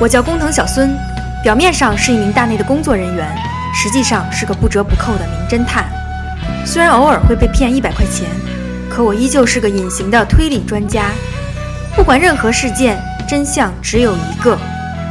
[0.00, 0.96] 我叫工藤小孙，
[1.42, 3.36] 表面上是一名大内的工作人员，
[3.74, 5.84] 实际上是个不折不扣的名侦探。
[6.64, 8.26] 虽然偶尔会被骗一百块钱，
[8.88, 11.10] 可我依旧是个隐形的推理专家。
[11.94, 14.58] 不管任何事件，真相只有一个，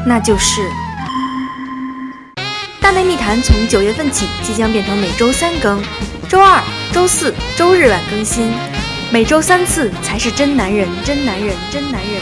[0.07, 0.62] 那就是
[2.82, 5.80] 《大内密谈》从九月份起即将变成每周三更，
[6.28, 8.52] 周二、周四、周日晚更新，
[9.12, 12.20] 每周三次才是真男人，真男人，真男人，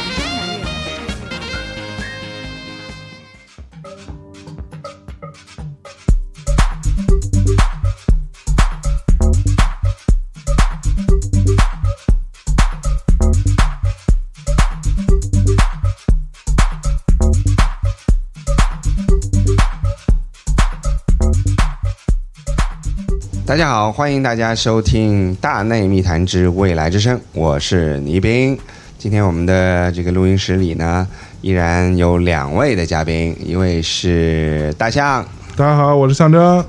[23.58, 28.56] 大家好，欢迎大家收听《大内密谈之未来之声》，我是倪斌。
[29.00, 31.08] 今天我们的这个录音室里呢，
[31.42, 36.64] 依然有两位的嘉宾，一位是大象，大家好，我是象征。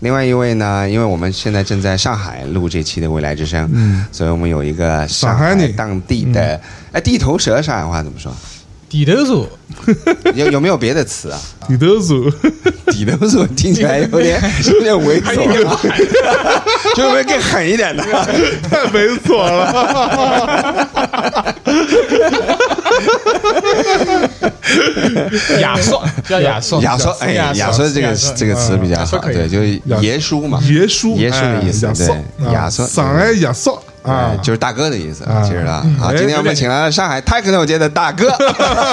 [0.00, 8.34] 另外一位呢，因为我们现在正在上海录这期的《未来之声》，嗯，所以我们有一个上上海当地的，哎，地头蛇上海话怎么说？
[8.92, 9.48] 地头蛇，
[10.36, 11.40] 有有没有别的词啊？
[11.66, 12.12] 你都是
[12.88, 15.34] 地头蛇 听起来有点有点猥琐，
[16.94, 18.04] 就有没有更狠一点的？
[18.68, 20.86] 太猥琐了。
[25.62, 35.84] 亚硕叫亚硕，亚说，哎，亚说这个这个词比较好，对，就是爷叔嘛，爷叔，爷叔的意思，对，亚说，上海亚索啊哎，，就是大哥的意思，啊其实了。
[35.98, 38.30] 好，哎今天我们请来了上海 techno 街的大哥，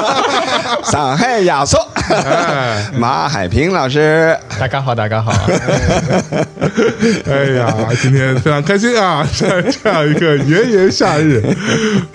[0.86, 1.80] 上海亚说，
[2.10, 4.38] 哎马海平老师。
[4.60, 5.32] 大家好，大家好，
[7.30, 9.26] 哎呀，今天非常开心啊！
[9.34, 11.42] 在这样一个炎炎夏日，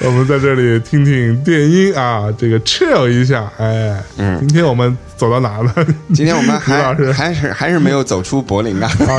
[0.00, 3.50] 我们在这里听听电音啊，这个 chill 一下。
[3.58, 5.72] 哎，嗯今天我们走到哪了？
[6.14, 9.18] 今天我们卢老师还还是还是没有走出柏林啊，啊，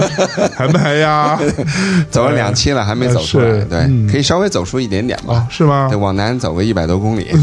[0.55, 1.39] 还没呀？
[2.11, 3.64] 走了两期了，还没走出来。
[3.65, 5.47] 是对嗯，可以稍微走出一点点哦吧，。
[5.49, 5.97] 是吗对，？
[5.97, 7.27] 往南走个一百多公里。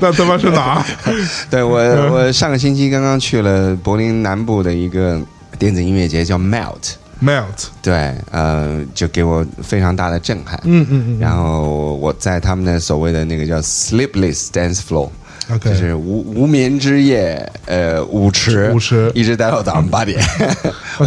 [0.00, 0.84] 那他妈是哪？
[1.50, 1.78] 对我，
[2.12, 5.20] 我上个星期刚刚去了柏林南部的一个
[5.58, 6.92] 电子音乐节，叫 Melt。
[7.24, 10.58] Melt，对，呃，就给我非常大的震撼。
[10.64, 20.20] 嗯嗯嗯然后我在他们的所谓的那个叫 Sleepless Dance Floor，，OK，就是无无眠之夜，呃，舞池，舞池一直待到早上八点，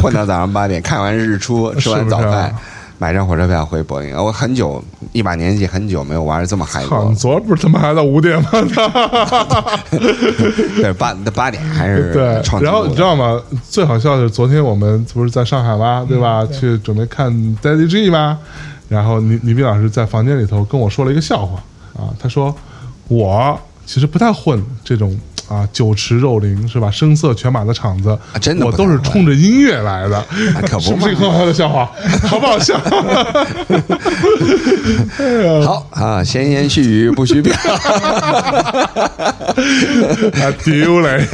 [0.01, 2.55] 混到早上八点，看完日出，吃完早饭
[2.97, 4.15] 买张火车票回柏林。
[4.15, 7.13] 我很久一把年纪，很久没有玩这么嗨过。
[7.13, 8.49] 昨儿不是他妈还到五点吗？
[10.77, 12.23] 对，八八点还是 对，
[12.61, 13.41] 然后你知道吗？
[13.69, 16.05] 最好笑的是，昨天我们不是在上海吗？
[16.07, 16.45] 对吧？
[16.47, 18.39] 去准备看 Daddy G 吗？
[18.87, 21.57] 然后倪倪斌老师在房间里头跟我说了一个笑话
[21.93, 22.55] 啊，他说
[23.07, 25.17] 我其实不太混这种
[25.47, 26.89] 啊酒池肉林是吧？
[26.91, 30.25] 声色犬马的场子，啊真的我都是冲着音乐来的，
[30.67, 31.91] 可不是不是一个很好的笑话？
[32.27, 32.79] 好不好笑？
[35.65, 37.53] 好啊，闲言细语不许表。
[40.35, 41.25] 啊丢嘞！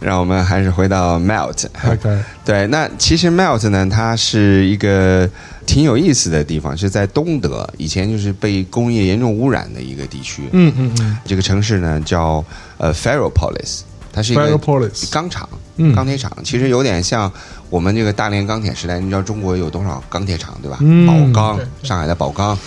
[0.00, 1.66] 让我们还是回到 Melt。
[1.86, 5.28] OK，对，那其实 Melt 呢，它是一个
[5.70, 10.48] 挺有意思的地方，是在东德，以前就是被工业严重污染的一个地区。
[10.50, 11.16] 嗯嗯嗯。
[11.24, 12.44] 这个城市呢叫
[12.76, 13.82] 呃 Ferropolis，
[14.12, 14.58] 它是一个
[15.12, 17.32] 钢厂嗯，钢铁厂，其实有点像
[17.68, 18.98] 我们这个大连钢铁时代。
[18.98, 20.78] 你知道中国有多少钢铁厂对吧？
[20.80, 21.06] 嗯。
[21.32, 22.58] 宝钢，上海的宝钢、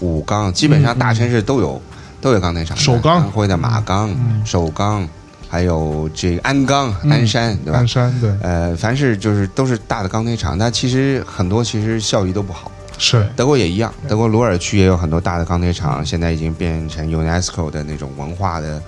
[0.00, 1.80] 武钢，基本上大城市都有
[2.20, 2.76] 都有钢铁厂。
[2.76, 3.22] 首钢。
[3.22, 5.08] 安徽的马钢、首钢，
[5.50, 7.80] 还有这个鞍钢、嗯鞍山，对吧？
[7.80, 7.88] 鞍？
[7.88, 12.70] 山对，呃，凡是就是都是大的钢铁厂，但其实很多其实效益都不好。
[12.96, 13.26] 是。
[13.34, 18.80] 德国也一样，德国鲁尔区也有很多大的钢铁厂，现在已经变成 UNESCO 的那种文化的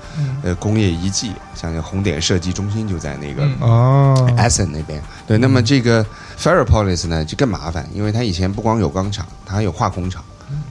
[0.45, 3.57] 呃工业遗迹，像那个红点设计中心就在那个嗯。
[3.61, 5.03] 哦，Essen 那边。
[5.27, 6.07] 对，那么这个
[6.39, 10.23] Ferropolis 呢就更麻烦，因为它以前不光有钢厂，它还有化工厂，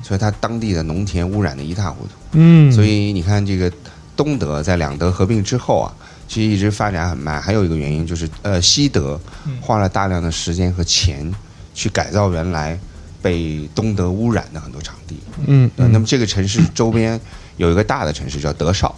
[0.03, 2.11] 所以它当地的农田污染的一塌糊涂。
[2.33, 3.69] 嗯，所以你看，这个
[4.15, 5.93] 东德在两德合并之后啊，
[6.27, 7.41] 其实一直发展很慢。
[7.41, 9.19] 还有一个原因就是，呃，西德
[9.61, 11.31] 花了大量的时间和钱
[11.73, 12.77] 去改造原来
[13.21, 15.17] 被东德污染的很多场地。
[15.47, 17.19] 嗯，那么这个城市周边
[17.57, 18.95] 有一个大的城市叫德绍，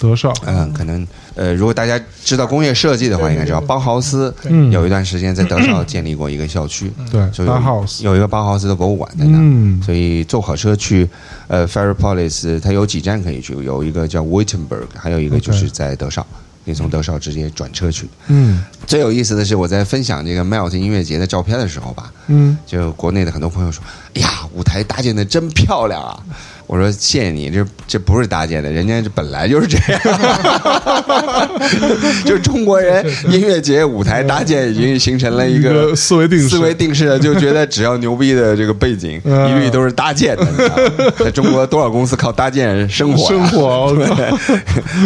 [0.00, 4.72] 德绍，嗯，可能呃，如果大家知道工业设计的话，应该知道包豪斯嗯。
[4.72, 9.36] 有一段时间在德绍 建立过一个校区，对就有 Bauhaus 有一个包豪斯的博物馆在那。
[9.38, 9.82] 嗯。
[9.82, 11.06] 所以坐火车去，
[11.48, 16.26] 呃 f e r r y p o l i s 它有几站可以去，有一个叫 Wittenberg，还有一个就是在德绍，
[16.64, 18.08] 可以从德绍直接转车去。
[18.28, 18.64] 嗯。
[18.86, 22.56] 最有意思的是，我在分享这个 Melt 音乐节的照片的时候吧，嗯。
[22.66, 23.84] 就国内的很多朋友说
[24.16, 26.18] ：“哎呀，舞台搭建的真漂亮啊！”
[26.70, 30.00] 我说谢谢你，这这不是搭建的，人家这本来就是这样，
[32.24, 40.44] 就中国人音乐节舞台搭建已经形成了一一个个思维定式思维定式的，就觉得只要牛逼的这个背景，嗯一律都是搭建的。
[40.48, 40.76] 你知道
[41.24, 43.28] 在中国多少公司靠搭建生活啊？
[43.28, 44.06] 生活，对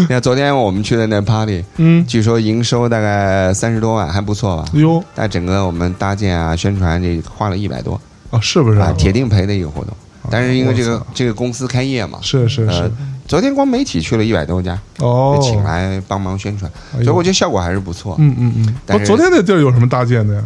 [0.01, 4.67] 你看昨天我们去的那 party，嗯，据说营收大概三十多万，还不错吧？
[4.75, 9.97] 哟，但整个我们搭建啊、宣传这花了一百多哦，是不是啊，铁定赔的一个活动。
[10.31, 12.91] 但是因为这个这个公司开业嘛，是是呃是，，
[13.27, 18.17] 昨天光媒体去了一百多家，哦被，请来帮忙宣传，所以我觉得效果还是不错。
[18.19, 20.43] 嗯嗯嗯，但是哦昨天那地儿有什么搭建的呀？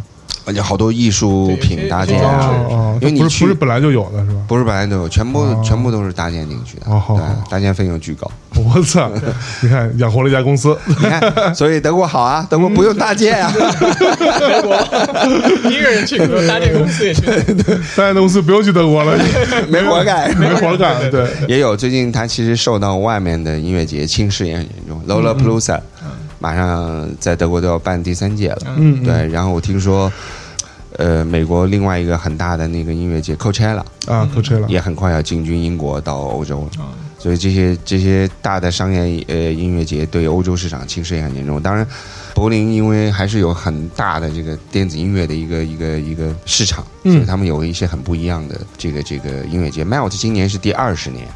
[0.48, 4.40] 而且好多艺术品搭建啊，因为你去不是不是本来就有的是吧？
[4.48, 8.30] 不是本来就有，全部哦全部都是搭建进去的，哦搭建费用巨高。
[8.56, 9.10] 我操！
[9.60, 14.74] 你看养活了一家公司，你看，所以德国好啊， 德国不用搭建啊，德 国
[15.70, 16.16] 一个人去，
[16.48, 17.26] 搭建公司也去。
[17.94, 19.16] 搭建公司不用去德国了，
[19.68, 20.34] 没活干。
[20.38, 21.08] 没活干。
[21.10, 25.78] 对，也有最近他其实受到外面的音乐节侵蚀也很严重，Lollapalooza
[26.40, 28.58] 马上在德国都要办第三届了。
[28.76, 30.10] 嗯，对，然后我听说，
[30.98, 34.66] 呃，美国另外一个很大的那个音乐节 Coachella 啊，，Coachella。
[34.68, 36.82] 也很快要进军英国到欧洲了。
[36.82, 41.60] 啊所以这些这些大的商业呃音乐节对欧洲市场侵蚀也很严重。
[41.60, 41.84] 当然，
[42.32, 49.84] 柏林因为还是有很大的这个电子音乐的一个一个一个市场，嗯所以他们有一些很不一样的这个这个音乐节。
[49.84, 51.26] Melt 今年是第二十年，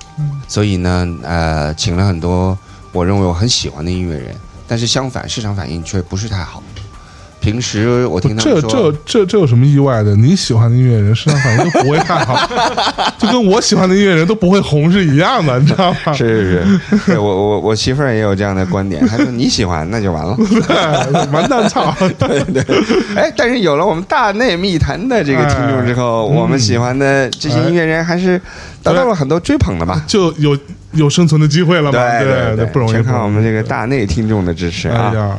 [0.46, 2.56] 所以呢，呃，请了很多
[2.92, 4.36] 我认为我很喜欢的音乐人，
[4.68, 6.62] 但是相反市场反应却不是太好。
[7.42, 10.14] 平时我听他说，这这这有什么意外的？
[10.14, 12.38] 你喜欢的音乐人市场反应都不会太好，
[13.18, 16.12] 就跟我喜欢的音乐人都不会红是一样的，你知道吗？
[16.14, 20.36] 是是是，对我我我媳妇儿也有这样的观点，她说你喜欢那就完了。
[21.32, 21.92] 完蛋操！
[22.16, 22.62] 对对
[23.16, 28.40] 哎，但是有了我们大内密谈的这个听众之后，哎我们喜欢的这些音乐人还是
[28.84, 30.02] 得到了很多追捧的吧？
[30.06, 30.56] 就有
[30.92, 31.90] 有生存的机会了嘛？
[31.90, 35.10] 对对对，不容易，全靠我们这个大内听众的支持啊！
[35.12, 35.36] 哎呀，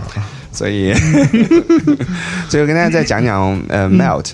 [0.54, 0.94] 所以，
[2.48, 3.98] 最后跟大家再讲讲呃嗯。
[3.98, 4.32] Melt。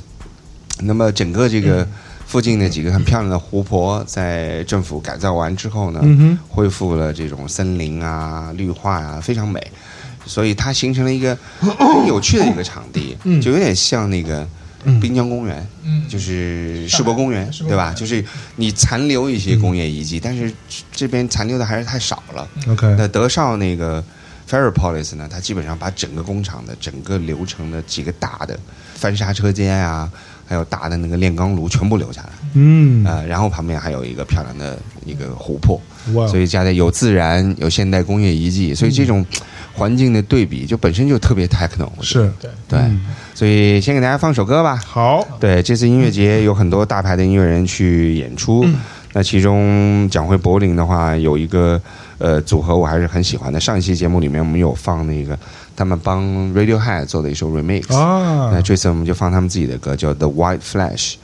[0.81, 1.86] 那么整个这个
[2.25, 9.62] 附近的几个很漂亮的湖泊，在政府改造完之后呢，嗯，恢复了这种森林啊、绿化啊，非常美。
[10.25, 13.42] 所以它形成了一个很有趣的一个场地， 嗯。
[13.42, 14.48] 就有点像那个
[14.86, 15.00] 嗯。
[15.00, 16.04] 滨江公园，嗯。
[16.07, 17.94] 就是世博公园，对吧？
[17.94, 18.24] 就是
[18.56, 20.51] 你残留一些工业遗迹，但是
[20.94, 22.48] 这边残留的还是太少了。
[22.69, 24.01] OK，那德绍那个
[24.50, 28.57] Ferropolis 呢，它基本上把整个工厂的整个流程的几个大的
[28.96, 30.10] 翻砂车间啊，
[30.48, 35.80] 还有大的那个炼钢炉全部留下来，嗯，呃，然后旁边还有一个漂亮的一个湖泊，
[36.16, 39.24] 哇，所以加在有自然有现代工业遗迹，所以这种
[39.74, 43.06] 环境的对比就本身就特别 techno，是对，对，嗯
[43.36, 44.75] 所以先给大家放首歌吧。
[44.86, 48.66] 好，对，这次音乐节有很多大牌的音乐人去演出。
[49.14, 51.82] 那其中讲回柏林的话，有一个
[52.18, 53.60] 呃组合我还是很喜欢的。
[53.60, 55.38] 上一期节目里面我们有放那个
[55.76, 56.24] 他们帮
[56.54, 61.16] Radiohead 做的一首 remix，、啊那，这次我们就放他们自己的歌，叫 The White Flash。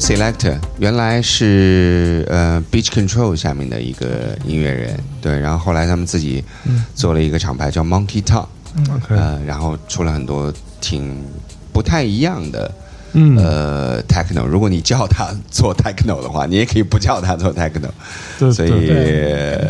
[0.00, 6.44] Selector 原来是呃 Beach Control 下面的一个音乐人，对，然后后来他们自己
[6.94, 8.46] 做了一个厂牌叫 Monkey Top，、
[8.90, 11.24] OK，呃，然后出了很多挺
[11.72, 12.70] 不太一样的。
[13.16, 17.88] 嗯，呃，techno，如果你叫他做 techno 的话，你也可以不叫他做 techno，
[18.40, 18.88] 对所以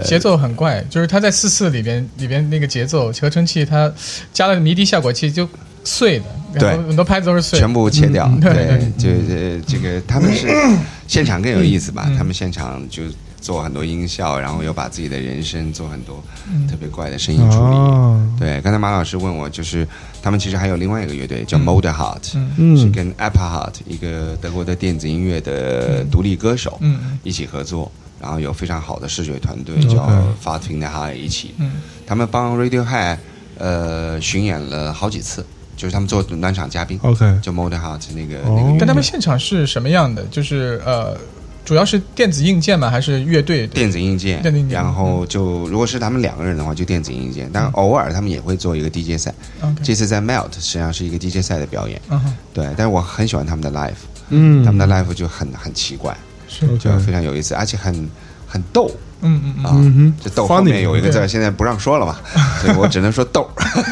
[0.02, 3.92] 节奏很怪，就是他在四四里边里边那个节奏合成器，它
[4.32, 5.46] 加了迷笛效果器就
[5.84, 8.26] 碎的，然后对很多拍子都是碎，全部切掉。
[8.26, 10.49] 嗯对对，就这这个他们是
[11.06, 12.04] 现场更有意思吧？
[12.08, 13.02] 嗯他们现场就
[13.40, 16.66] 做很多音效，然后又把自己的人声做很多嗯。
[16.66, 17.76] 特别怪的声音处理。
[17.76, 19.87] 啊，对，刚才马老师问我，就是
[20.23, 27.18] 他们其实还有另外一个乐队叫 Motor Heart，、是跟 Apple Heart 一个德国的电子音乐的独立歌手嗯。
[27.23, 31.73] 一起合作，然后有非常好的视觉团队嗯叫 OK f a t i n g the High 一起，嗯。
[32.06, 33.18] 他们帮 Radiohead
[33.58, 35.44] 呃巡演了好几次，
[35.76, 36.98] 就是他们做暖场嘉宾。
[37.02, 38.54] OK，就 Model Heart 那个、哦。
[38.56, 40.24] 那个，但他们现场是什么样的？
[40.30, 41.16] 就是呃，
[41.64, 42.90] 主要是电子硬件吗？
[42.90, 43.66] 还是乐队？
[43.66, 44.78] 电子硬件，电子硬件。
[44.78, 49.34] 然后就如果是他们两个人的话，就电子硬件，但偶尔他们也会做一个 DJ 赛。
[49.82, 52.20] 这次在 Melt 实际上是一个 DJ 赛的表演，嗯，
[52.52, 53.92] 对，但是我很喜欢他们的 live，、
[54.28, 56.16] 嗯，他们的 live 就很很奇怪，
[56.48, 58.08] 是，就非常有意思，而且很
[58.46, 58.90] 很逗
[59.24, 59.64] 嗯嗯
[59.96, 62.16] 嗯，这逗后面有一个字现在不让说了嘛，
[62.62, 63.48] 所以我只能说逗。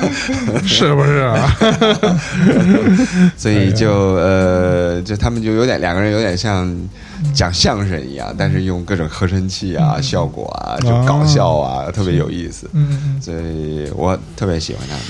[0.65, 1.57] 是不是啊？
[3.37, 6.71] 所以就呃，就他们就有点两个人有点像
[7.35, 12.69] 讲相声一样，但是用各种合成器啊、效果啊，就搞笑啊，特别有意思。
[12.73, 15.03] 嗯嗯嗯，所以我特别喜欢他们，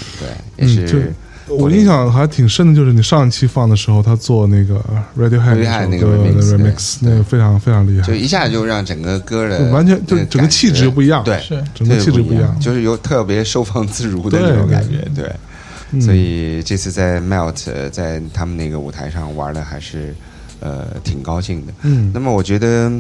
[0.57, 1.15] 对，也嗯是
[1.49, 4.83] 我印象还挺深的，就是你上一期放的时候，他做那个
[5.19, 15.25] Radiohead 那个 remix，那个非常非常厉害就，一下就让整个歌的完全就那整个气质不一样对，是整个气质不不一样就是有特别收放自如的那种感觉，对。
[15.27, 20.15] 嗯所以这次在 Melt 呃在他们那个舞台上玩的还是
[20.61, 21.73] 呃挺高兴的。
[21.83, 22.91] 嗯那么我觉得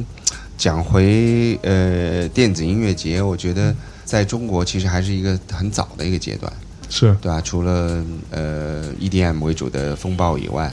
[0.58, 6.52] 讲回呃电子音乐节，我觉得在中国其实还是一个很早的一个阶段，
[6.94, 10.70] 是对吧、除了呃 EDM 为主的风暴以外，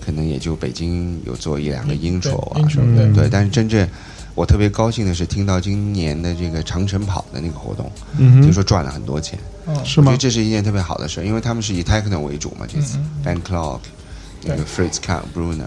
[0.00, 3.28] 可能也就北京有做一两个 intro 啊什么的，嗯对。
[3.28, 3.86] 但是真正
[4.36, 9.36] 我特别高兴的是听到今年的这个长城跑的那个活动，嗯，听说赚了很多钱。
[9.64, 10.18] 哦，是吗我觉得？
[10.18, 13.80] 这是一件特别好的事，因为他们是以 techno 为主嘛，这次、嗯 Van Clock
[14.44, 15.66] 那个 Fritz Kahn Bruner，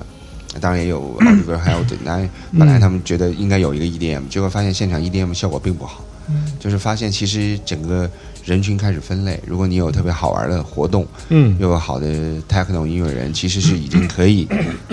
[0.61, 1.59] 当然也有 Oliver
[2.05, 8.09] 那本来他们觉得应该有一个 EDM，结果发现现场 EDM 效果并不好，嗯就是发现其实整个
[8.45, 12.07] 人群开始分类，如果你有特别好玩的活动，嗯又有好的
[12.49, 14.47] techno 音乐人，其实是已经可以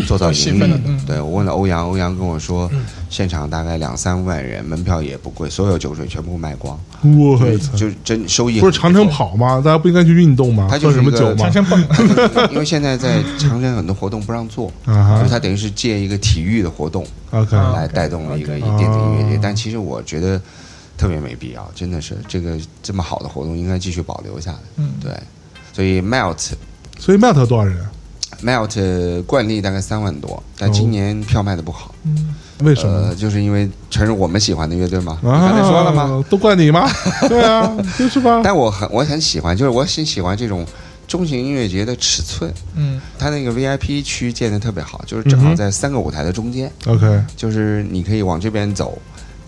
[0.07, 0.81] 做到盈利的。
[0.85, 2.71] 嗯对我问了欧阳，欧阳跟我说，
[3.09, 7.77] 现场大概两三万人，门票也不贵，所有酒水全部卖光，我操！
[7.77, 9.63] 就真收益不是长城跑吗？
[9.65, 10.65] 大家不应该去运动吗？
[10.65, 11.53] 喝它就是什么酒吗长？
[11.53, 19.41] 城蹦，因为现在在长城很多活动不让做， 所以它等于是借一个体育的活动来带动了一个电子音乐节哦。
[19.43, 20.41] 但其实我觉得
[20.97, 24.59] 特别没必要，真的是这个这么好的活动应该继续保留下来。
[24.77, 25.13] 嗯，对，
[25.73, 26.53] 所以 Melt
[26.99, 27.77] 所以 Melt 多少人
[28.43, 31.95] ？Melt 惯例大概三万多，但今年票卖的不好。
[32.05, 32.35] 嗯
[32.65, 33.15] 为什么呃，？
[33.15, 36.25] 就是因为全是我们喜欢的乐队嘛，你啊，刚才说了吗？？
[36.31, 36.89] 都怪你吗？
[37.29, 38.41] 对啊，就是吧。
[38.45, 40.65] 但我很我很喜欢，就是我很喜欢这种
[41.07, 42.51] 中型音乐节的尺寸。
[42.75, 46.73] 嗯它那个 VIP 区建的特别好，就是正好在三个舞台的中间。
[46.87, 48.99] OK，就是你可以往这边走，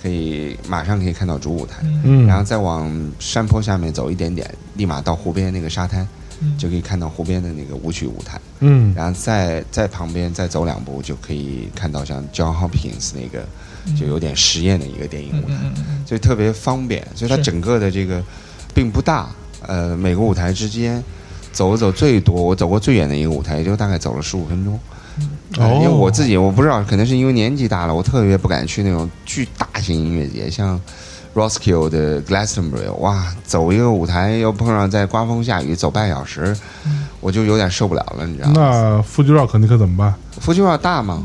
[0.02, 2.02] 可以马上可以看到主舞台，嗯。
[2.04, 6.06] 嗯，然后再往山坡下面走一点点，立马到湖边那个沙滩，
[6.40, 6.56] 嗯。
[6.56, 8.94] 就可以看到湖边的那个舞曲舞台，嗯。
[8.94, 13.46] 然后再在旁边再走两步，就可以看到像 John Hopkins 那个
[13.98, 15.54] 就有点实验的一个电影嗯舞台，
[16.06, 18.22] 所以特别方便，所以它整个的这个
[18.74, 19.28] 并不大，
[19.66, 21.02] 呃，每个舞台之间。
[21.50, 24.78] 走走最多，我走过最远的一个舞台，也就大概走了十五分钟。
[25.56, 30.80] 呃因为我自己我不知道，可能是因为年纪大了，我特别不敢去那种巨大型音乐节，像
[31.34, 36.56] Roskilde 的 Glastonbury，哇，走一个舞台又碰上在刮风下雨，走半小时，
[37.20, 38.54] 我就有点受不了了，你知道吗？
[38.54, 40.14] 那 Fuji Rock 你可怎么办？
[40.40, 41.24] 福州要大吗？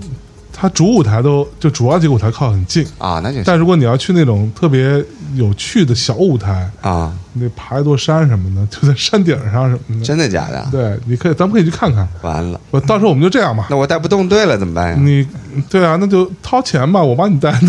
[0.56, 5.04] 它主舞台都就主要几个舞台靠很近，啊，那就是但如果你要去那种特别
[5.34, 10.06] 有趣的小舞台，啊，你得爬一座山什么的， 就在山顶上什么的。
[10.06, 10.66] 真的假的？
[10.72, 12.08] 对，你可以，咱们可以去看看。
[12.22, 13.68] 完了，我到时候我们就这样吧。
[13.70, 14.98] 那我带不动队了怎么办呀？
[15.00, 15.28] 你
[15.70, 17.52] 对啊，那就掏钱吧，我帮你带。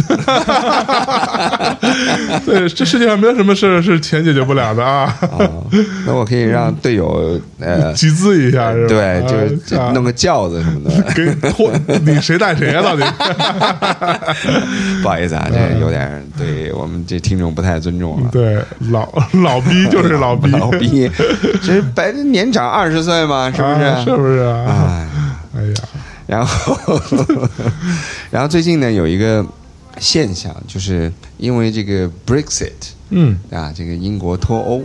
[2.47, 5.67] 对，这世界上没有什么事是钱解决不了的啊，哦，
[6.07, 8.89] 那我可以让队友呃，集资一下是吧？
[8.89, 10.95] 对，就是弄个轿子什么的。
[11.15, 11.71] 给托
[12.05, 12.83] 你谁带谁啊？
[12.83, 13.03] 到底？
[15.03, 18.29] 不好意思啊，这有点对我们这听众不太尊重了。
[18.33, 18.59] 对，
[18.91, 19.07] 老
[19.43, 21.11] 老逼 就是老逼，老逼，
[21.63, 23.85] 这白年长二十岁嘛，是不是？
[23.85, 24.65] 啊是不是啊？
[24.67, 25.09] 哎，
[25.57, 25.75] 哎呀，
[26.27, 27.01] 然后，
[28.31, 29.45] 然后最近呢有一个
[29.99, 32.73] 现象，就是因为这个 Brexit
[33.11, 33.37] 嗯。
[33.51, 34.83] 啊，这个英国脱欧，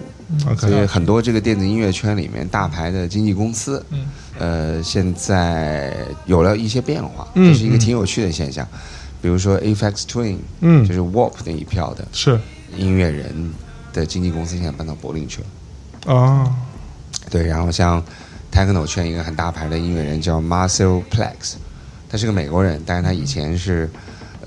[0.57, 3.99] 所以很多这个电子音乐圈里面大牌的经纪公司，嗯。
[4.37, 5.93] 呃，现在
[6.25, 8.65] 有了一些变化，嗯这是一个挺有趣的现象。
[9.21, 10.85] 比如说 Aphex Twin，嗯。
[10.87, 12.39] 就是 Warp 那一票的是。
[12.77, 13.51] 音乐人
[13.99, 16.13] 的经纪公司，现在搬到柏林去了。
[16.13, 16.55] 啊，
[17.29, 18.03] 对，然后像
[18.51, 21.55] Techno 圈一个很大牌的音乐人叫 Marcel Plex，
[22.09, 23.89] 他是个美国人，但是他以前是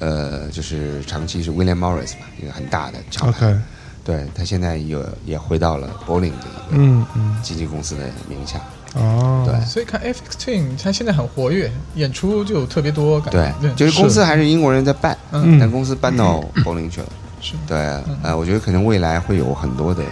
[0.01, 3.57] 呃，就是长期是 William Morris 嘛，一个很大的厂牌。
[4.05, 8.61] 对他现在也也回到了柏林的一个嗯嗯经纪公司的名下。
[8.95, 17.07] 哦，对所以看 FX Twin，他现在很活跃，演出就特别多，感觉对，就是公司还是英国人在办，嗯但公司搬到柏林去了。
[17.43, 17.77] 是对，
[18.23, 20.03] 呃，我觉得可能未来会有很多的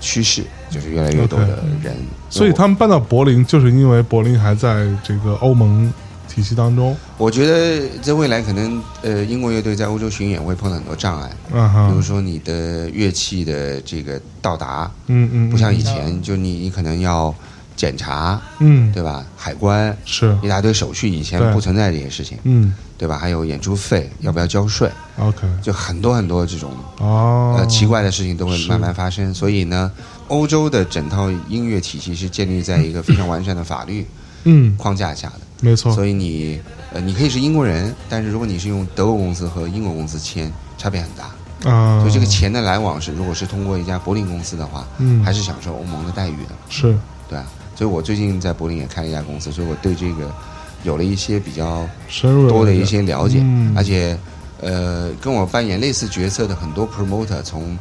[0.00, 1.96] 趋势，就是越来越多的人。
[2.30, 5.90] 所以他们搬到柏林，就是因为柏林还在这个欧盟
[6.28, 6.94] 体系当中。
[7.16, 15.84] 我觉得在未来可能，呃，英国乐队在欧洲巡演会碰到很多障碍，啊比如，说你的乐器的这个到达，嗯嗯，不像以嗯。
[15.84, 17.34] 前，就你你可能要
[17.78, 19.24] 检查，嗯，对吧？
[19.36, 23.16] 海关是，一大堆手续，以前不存在这些事情，嗯对吧？
[23.16, 29.32] 还有演出费要不要交税，，OK，就很多很多这种哦，呃奇怪的事情都会慢慢发生。
[29.32, 29.90] 所以呢，
[30.26, 34.04] 欧洲的整套音乐体系是建立在一个非常完善的法律
[34.42, 35.40] 嗯，框架下的。
[35.60, 36.60] 没错，所以你
[36.92, 41.70] 呃，你可以是英国人，但是如果你是用德国公司和英国公司签，差别很大。
[41.70, 46.96] 啊，所以这个钱的来往是，如果是通过一家柏林公司的话，嗯还是享受欧盟的待遇的，是，
[47.28, 47.46] 对啊。
[47.78, 50.34] 所以我最近在柏林也开了一家公司，所以我对这个
[50.82, 54.18] 有了一些比较深入多的一些了解，嗯而且
[54.60, 57.78] 呃，跟我扮演类似角色的很多 promoter 从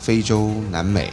[0.00, 1.12] 非洲、南美、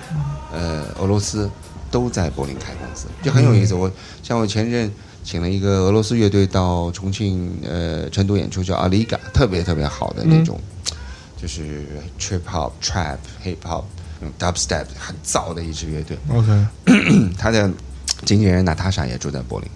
[0.51, 1.47] 呃俄罗斯
[1.91, 3.75] 都在柏林开公司，就很有意嗯思。
[3.75, 3.91] 我
[4.23, 4.91] 像我前任
[5.23, 10.59] 请了一个俄罗斯乐队到重庆、呃成都演出，叫阿里嘎，特别特别好的那种，
[11.39, 11.85] 就是
[12.19, 13.83] trip hop、trap、hip hop、
[14.19, 16.17] 那种 dubstep 很燥的一支乐队。
[16.29, 16.65] OK，
[17.37, 17.69] 他的
[18.23, 19.69] 经纪人娜塔莎也住在柏林。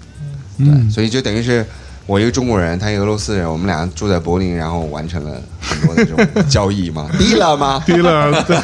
[0.65, 1.65] 对，嗯，所以就等于是
[2.05, 7.81] 我一个中国人，他一个俄罗斯人，我们俩住在柏林，然后完成了很多的这种交易嘛， 低了吗？
[7.85, 8.57] 低了，对，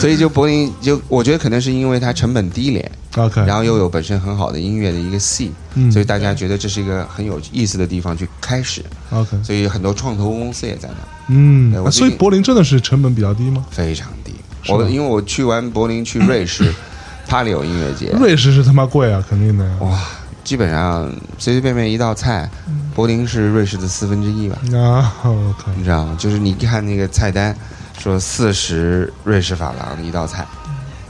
[0.00, 5.92] 所以就柏林就我觉得可能是因为它成本低廉，OK，然后又有本身很好的音乐的一个系，嗯。
[5.92, 10.96] 所以大家觉得这是一个很有意思的地方去开始，OK，所以很多创投公司也在那，
[11.28, 13.64] 嗯所以柏林真的是成本比较低吗？
[13.70, 14.32] 非常低。
[14.68, 16.72] 我因为我去完柏林，去瑞士，
[17.26, 19.76] 帕里有音乐节，瑞士是他妈贵啊，肯定的呀。
[19.80, 19.98] 哇，
[20.44, 22.48] 基本上随随便便一道菜，
[22.94, 24.56] 柏林是瑞士的四分之一吧。
[24.78, 26.16] 啊我靠你知道吗？
[26.18, 27.54] 就是你看那个菜单，
[27.98, 30.46] 说四十瑞士法郎一道菜，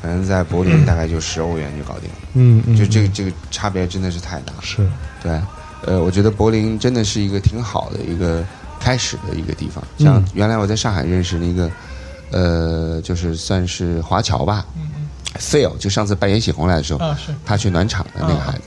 [0.01, 2.17] 可能在柏林大概就十欧元就搞定了。
[2.35, 4.59] 嗯嗯，就这个嗯这个差别真的是太大了。
[4.63, 4.89] 是，
[5.23, 5.41] 对，
[5.85, 8.45] 呃，我觉得柏林真的是一个挺好的一个
[8.81, 9.83] 开始的一个地方。
[9.99, 11.71] 像嗯原来我在上海认识了一个，
[12.31, 14.65] 呃，就是算是华侨吧
[15.39, 18.63] ，Phil，就上次扮演喜红来的时候，啊他去暖场的那个孩子，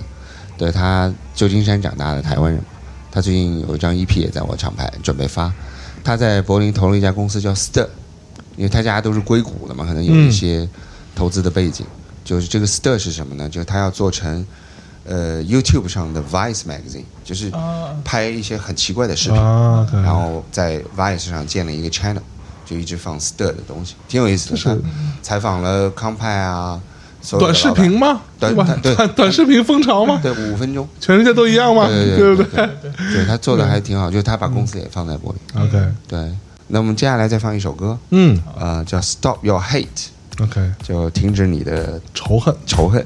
[0.57, 2.67] 对他旧金山长大的台湾人嘛，
[3.11, 5.51] 他最近有一张 EP 也在我厂牌准备发，
[6.03, 7.87] 他在柏林投了一家公司叫 Stir，
[8.55, 10.67] 因为他家都是硅谷的嘛，可能有一些
[11.15, 11.85] 投资的背景。
[12.25, 13.49] 就是这个 Stir 是什么呢？
[13.49, 14.45] 就是他要做成
[15.05, 19.37] 呃 YouTube 上的 Vice Magazine，就是啊拍一些很奇怪的视频，
[20.03, 22.21] 然后在 Vice 上建了一个 channel，
[22.69, 24.55] 就一直放 Stir 的东西，挺有意思的。
[24.55, 24.77] 是他
[25.23, 26.79] 采访了康派啊，
[27.39, 28.21] 短视频吗？
[28.39, 28.81] 短短？
[28.81, 30.19] 短短视频风潮吗？
[30.21, 31.87] 对，五分钟，全世界都一样吗？
[31.87, 35.63] 对对不对对对他做的还挺好，就是他把公司也放在柏林。
[35.63, 36.31] ？OK，对，
[36.67, 42.55] 那我们接下来再放一首歌，嗯呃，叫 Stop Your Hate，，OK，就停止你的仇恨。
[42.67, 43.03] 仇恨。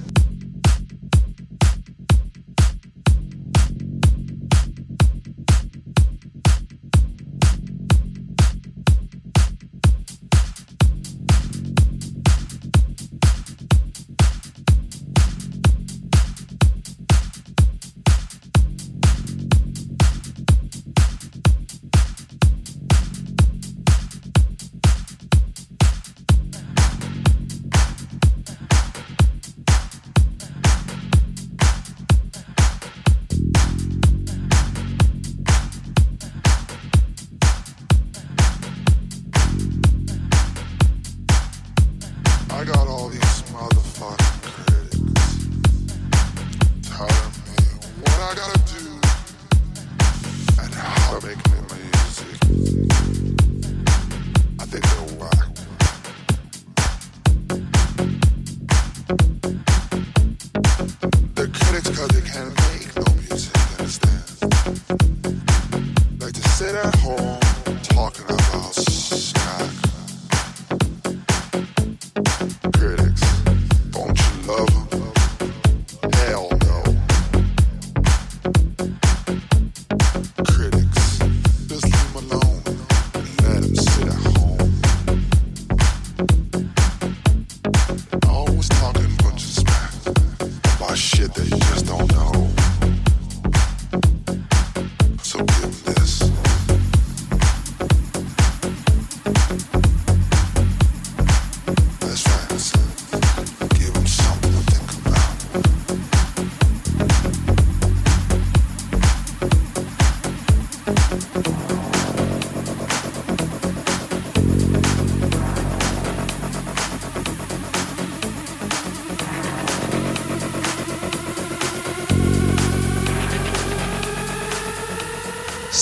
[48.34, 48.73] I gotta do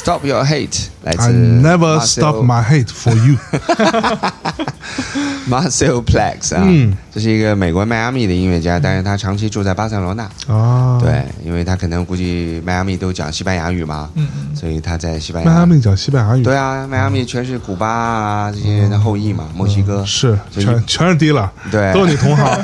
[0.02, 3.38] Stop Your Hate 来自 I never stop my hate for you。
[5.48, 10.28] Marcel Plex 啊，嗯这是一个美国迈阿密的音乐家，但是他长期住在巴塞罗那。
[10.48, 14.10] 哦，，对，因为他可能估计迈阿密都讲西班牙语嘛，
[14.56, 15.52] 所以他在西班牙。
[15.52, 20.04] 迈阿密讲西班牙语，对啊，迈阿密全是古巴啊这些人的后裔嘛，墨西哥。
[20.06, 22.60] 是全全是低了，对都是你同行。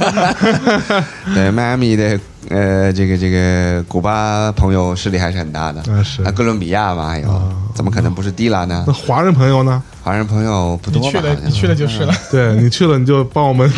[1.36, 2.20] 对，迈阿密的
[2.58, 5.80] 呃，这个这个古巴朋友势力还是很大的。
[5.94, 8.94] 啊是啊，哥伦比亚嘛，还有，怎么可能不是迪拉呢那？
[8.94, 9.84] 华人朋友呢？
[10.04, 11.20] 华人朋友不多吧？
[11.22, 12.12] 好像去了你去了就是了。
[12.32, 13.72] 对你去了，你就帮我们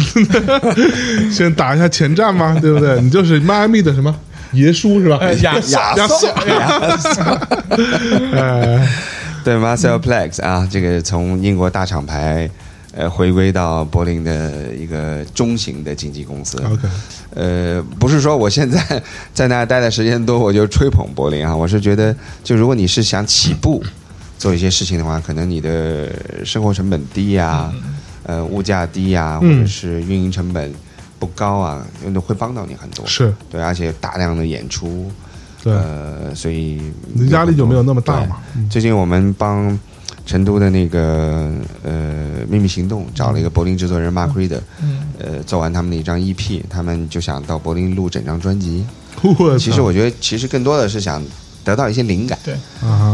[1.30, 3.02] 先打一下前站嘛，对不对？
[3.02, 4.16] 你就是迈阿密的什么
[4.54, 5.18] 耶稣是吧？
[5.20, 6.30] 呃亚亚亚瑟，
[8.34, 8.88] 哎，
[9.44, 12.50] 对 Marcel Plex 啊，这个从英国大厂牌
[13.00, 16.58] 呃回归到柏林的一个中型的经纪公司。
[16.58, 16.86] OK，
[17.34, 19.02] 呃，不是说我现在
[19.34, 21.56] 在那待的时间多，我就吹捧柏林啊。
[21.56, 23.82] 我是觉得，就如果你是想起步
[24.38, 26.10] 做一些事情的话，可能你的
[26.44, 27.72] 生活成本低呀、
[28.24, 30.70] 呃，物价低呀、或嗯者是运营成本
[31.18, 31.88] 不高啊，
[32.28, 33.08] 会帮到你很多。
[33.08, 35.10] 是对，而且大量的演出，
[35.64, 36.82] 对，呃，所以
[37.30, 38.42] 压力就没有那么大嘛。
[38.58, 39.80] 嗯最近我们帮
[40.26, 41.50] 成都的那个
[41.84, 48.86] 呃秘密行动找了一个柏林制作人 Mark Reeder，嗯，呃，做完他们的一张 EP，他们就想到柏林录整张专辑。
[49.58, 51.22] 其实我觉得，其实更多的是想
[51.64, 52.40] 得到一些灵感。
[52.44, 52.56] 对，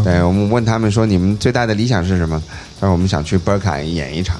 [0.03, 2.41] 对我们问他们说，你们最大的理想是什么？
[2.79, 4.37] 他说我们想去 Berkeley 演一场，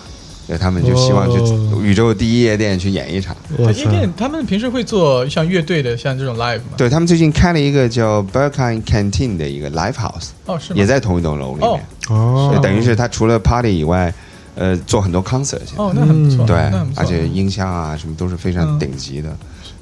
[0.47, 3.35] 对他们就希望去哦宇宙第一夜店去演一场。
[3.57, 6.73] 夜店他们平时会做像乐队的像这种 live 吗？
[6.77, 10.77] 对他们最近开了一个叫 Berkeley Canteen 的一个 live house，哦，是吗？
[10.77, 11.85] 也在同一栋楼里面。
[12.09, 14.13] 哦对，，等于是他除了 party 以外，
[14.55, 15.83] 呃，做很多 concert 现在。
[15.83, 16.55] 哦，那很不错，对。
[16.95, 19.29] 而且音箱啊什么都是非常嗯顶级的，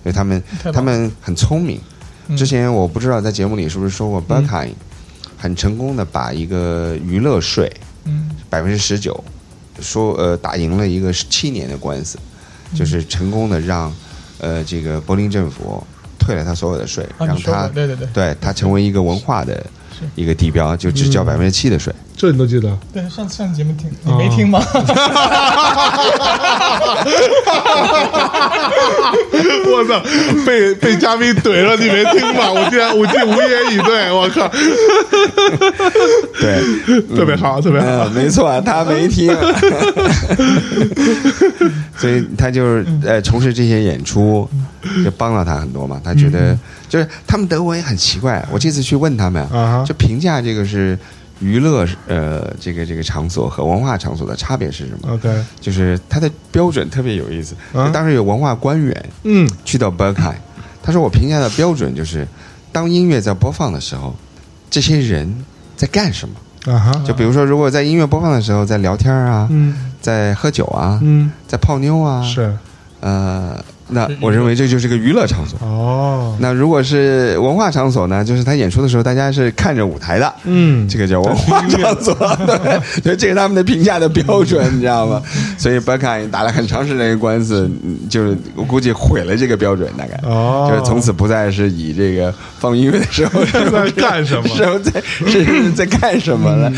[0.01, 0.41] 所以他们
[0.73, 1.77] 他们很聪明。
[2.29, 4.75] 嗯之前我不知道在节目里是不是说过 b e r k i n
[5.37, 7.69] 很成功的把一个娱乐税
[8.05, 9.21] 嗯百分之十九，
[9.79, 12.17] 说呃打赢了一个七年的官司，
[12.71, 13.93] 嗯就是成功的让
[14.39, 15.83] 呃这个柏林政府
[16.19, 18.07] 退了他所有的税，啊，让他对对对。
[18.13, 19.65] 对他成为一个文化的
[20.15, 21.93] 一个地标，就只交嗯百分之七的税。
[22.15, 22.77] 这你都记得？
[22.93, 24.59] 对，上次上次节目听你没听吗？
[29.65, 29.99] 我操，
[30.45, 32.51] 被被嘉宾怼了，你没听吗？
[32.51, 34.47] 我竟然我竟无言以对，我靠，
[36.39, 36.63] 对，
[37.17, 37.87] 特别好，特别好。
[38.05, 39.35] 嗯，，没错，他没听，
[41.97, 44.47] 所以他就是呃从事这些演出，
[45.03, 45.99] 就帮了他很多嘛。
[46.03, 50.97] 他觉得就是他们德国也很奇怪，我这次去问他们啊就评价这个是
[51.43, 57.53] 娱乐呃这个这个场所和文化场所的差别是什么？OK，就是它的标准特别有意思。
[57.73, 60.35] 啊当时有文化官员嗯去到 Berkeley，
[60.81, 62.25] 他说我评价的标准就是，
[62.71, 64.15] 当音乐在播放的时候，
[64.69, 65.43] 这些人
[65.75, 66.35] 在干什么？
[66.73, 72.55] 啊哈，就比如说，如果在音乐播放的时候在聊天啊，嗯在喝酒啊，嗯在泡妞啊，是
[73.01, 73.61] 呃，
[73.93, 75.57] 那我认为这就是个娱乐场所。
[75.61, 82.13] 哦，那如果是文化场所呢，就是他演出的时候，大家是看着舞台的，嗯这个叫文化 场所，
[82.45, 85.21] 对，所以这是他们的评价的标准，你知道吗？
[85.57, 90.19] 所以伯凯打了很长时间的官司，嗯就是我估计毁了这个标准，大概。
[90.23, 96.71] 哦，就是从此不再是以这个放音乐的时候是 在干什么 时候在是在干什么了？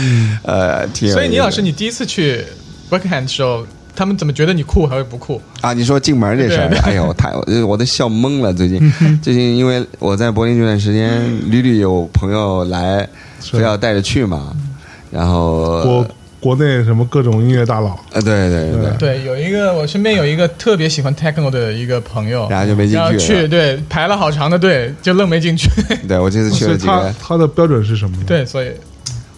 [0.44, 2.44] 呃，挺所以倪老师，你第一次去
[2.90, 3.66] Berkham 的时候，
[3.96, 5.42] 他们怎么觉得你酷还是不酷？
[5.62, 8.54] 啊，你说进门这事儿哎呦，太我我都笑懵了。
[8.54, 8.80] 最近
[9.22, 13.08] 最近因为我在柏林这段时间，屡屡有朋友来，
[13.42, 14.56] 是非要带着去嘛，
[15.12, 16.08] 然后国
[16.40, 23.42] 国内什么各种音乐大佬，呃，对对对对，对，有一个我身边有一个特别喜欢 techno 的一个朋友，然后就没进然后去了。
[23.42, 25.70] 去对排了好长的队，就愣没进去。
[26.08, 28.24] 对我这次去了几个，他的标准是什么呢？
[28.28, 28.70] 对，所以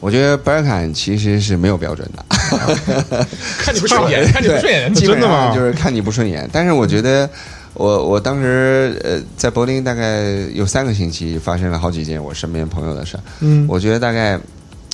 [0.02, 2.26] 我觉得 b e r k a n 其实是没有标准的，
[3.60, 6.48] 看你不顺眼，看你不顺眼，真的吗就是看你不顺眼。
[6.52, 7.30] 但是我觉得，
[7.74, 13.24] 我我当时呃在柏林大概有三个星期，发生了好几件我身边朋友的事儿。
[13.42, 13.66] 嗯。
[13.70, 14.40] 我觉得大概，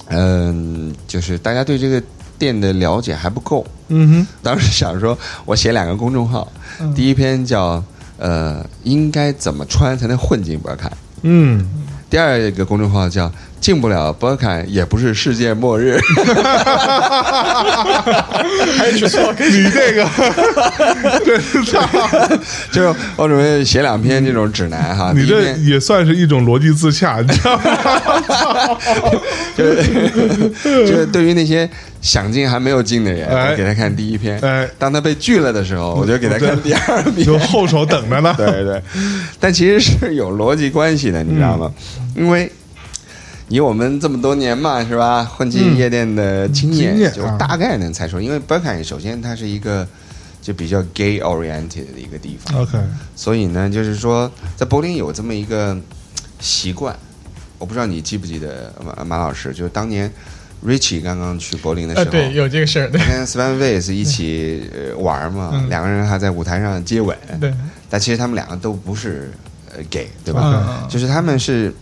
[0.09, 2.01] 嗯、就是大家对这个
[2.37, 4.27] 店的了解还不够，嗯哼。
[4.43, 6.93] 当时想说，我写两个公众号，嗯。
[6.93, 7.83] 第一篇叫
[8.17, 11.69] 呃应该怎么穿才能混进博坎，哼，嗯，
[12.09, 13.31] 第二个公众号叫
[13.63, 15.97] 进不了博坎也不是世界末日，
[18.77, 20.05] 还是说你这个，
[21.23, 21.79] 真操，
[22.73, 27.63] 就是我准备写两篇这种指南哈， 你这也算是一种逻辑自洽，你知道吗？
[29.55, 31.69] 就是对于那些
[32.01, 33.51] 想进还没有进的人，哎。
[33.51, 34.67] 我给他看第一篇，哎。
[34.77, 38.33] 当他被拒了的时候，我就给他看第二篇，有后手等着呢。
[38.35, 38.81] 对对，
[39.39, 41.71] 但其实是有逻辑关系的，你知道吗？
[42.17, 42.51] 因为
[43.49, 45.23] 以我们这么多年嘛，是吧？
[45.23, 48.19] 混进夜店的经验，就大概能猜出。
[48.19, 49.87] 因为 Berkeley 首先它是一个
[50.41, 52.77] 就比较 gay oriented 的一个地方，OK，
[53.15, 55.77] 所以呢，就是说在柏林有这么一个
[56.39, 56.95] 习惯，
[57.57, 60.11] 我不知道你记不记得马马老师，就是当年
[60.65, 62.99] Richie 刚刚去柏林的时呃，候，对，有这个事儿，对。
[63.05, 67.53] 跟 Svan Weiss 一起呃玩嘛，嗯两个人还在舞台上接吻，对，
[67.89, 69.31] 但其实他们两个都不是
[69.75, 70.87] 呃 gay，对吧？
[70.89, 71.73] 就是他们是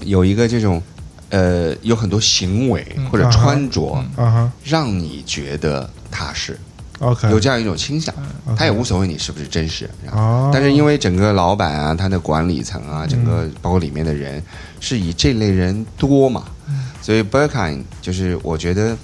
[0.00, 0.82] 有一个这种
[1.30, 4.52] 呃有很多行为嗯或者穿着，啊哈。
[4.64, 6.58] 让你觉得踏实
[7.00, 8.14] ，OK，有这样一种倾向，
[8.56, 9.88] 他也无所谓你是不是真实。
[10.04, 14.42] 然后哦，但是因为整个老板啊，他的管理层啊，整嗯个包括里面的人，
[14.80, 16.88] 是以这类人多嘛，嗯。
[17.02, 18.96] 所以 Birkin 就是我觉得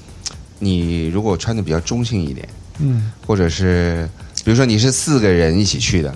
[0.59, 3.13] 你如果穿的比较中性一点，嗯。
[3.27, 4.09] 或者是
[4.45, 6.15] 比如说你是四个人一起去的，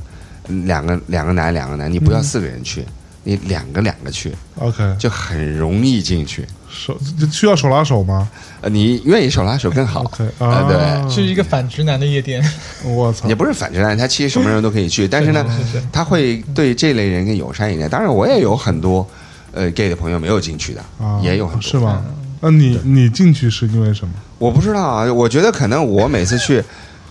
[0.48, 2.84] 嗯两个两个男两个男，你不要四个人去，
[3.28, 6.46] 你两个两个去，，OK，就很容易进去。
[6.70, 6.98] 手
[7.30, 8.26] 需要手拉手吗
[8.62, 10.00] 呃，你愿意手拉手更好。
[10.00, 10.66] ？OK，呃，啊，
[11.06, 12.42] 对，是一个反直男的夜店，
[12.84, 17.86] 我操也，不是反直男，他其实什么人都可以去， 但是呢，是是他会对这类人更友善一点。
[17.90, 19.06] 当然，我也有很多
[19.52, 21.70] 呃 gay 的朋友没有进去的，啊，也有很多。
[21.70, 22.02] 是吗？
[22.40, 24.14] 那你你进去是因为什么？
[24.38, 26.64] 我不知道啊，我觉得可能我每次去，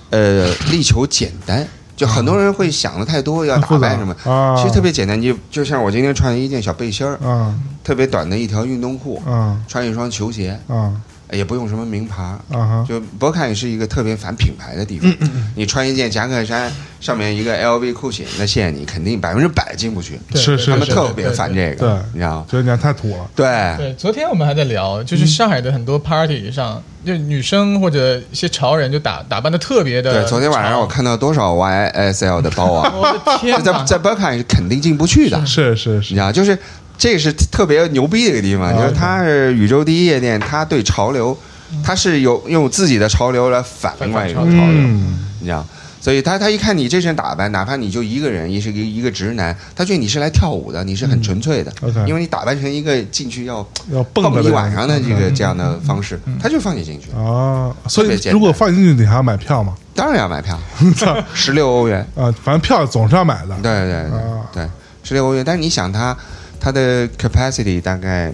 [0.09, 1.67] 呃，力求简单。
[1.97, 5.21] 就很多人会想的太多，要打扮什么，啊其实特别简单。
[5.21, 7.53] 就就像我今天穿一件小背心儿，啊。
[7.83, 9.59] 特别短的一条运动裤，啊。
[9.67, 10.93] 穿一双球鞋，啊
[11.31, 12.23] 也不用什么名牌。
[12.23, 12.85] 啊哈！
[12.87, 15.11] 就博坎也是一个特别反品牌的地方。
[15.55, 20.19] 你穿一件夹克衫，上面一个 LV 酷写那线，你肯定百分之百进不去。
[20.35, 22.45] 是是他们特别烦这个对个，你知道吗？
[22.49, 23.29] 觉得你还太土了。
[23.35, 30.13] 对，对，昨天我们还在聊，就是上海的很多 party 上，就女生或者一些潮人就打打扮的特别的。
[30.13, 33.61] 对，昨天晚上我，看到多少 YSL 的包啊， 我的天哪！
[33.61, 36.57] 在在博坎是肯定进不去的，是是是你知，道，就是
[36.97, 41.37] 这是特别牛逼的一个地方，就是它是宇宙第一夜店，它对潮流，
[41.83, 45.17] 它是有用自己的潮流来反另外一种潮流，嗯。
[45.39, 45.65] 你知道。
[45.99, 51.73] 所以他他一看你这身打扮，哪怕你就一个人，也是一个一个直男，他觉得你是来跳舞的，你是很纯粹的
[52.07, 59.75] 因为你打扮成一个进去要要蹦蹦一晚上的这个这样的方式，他就放你进去，啊，所以如果放进去，你还要买票吗？
[59.93, 60.57] 当然要买票，
[61.33, 63.55] 十六欧元，啊，反正票总是要买的。
[63.61, 64.45] 对对对啊。
[64.53, 64.69] 对，
[65.03, 66.15] 十六欧元，但是你想它
[66.59, 68.33] 它的 capacity 大概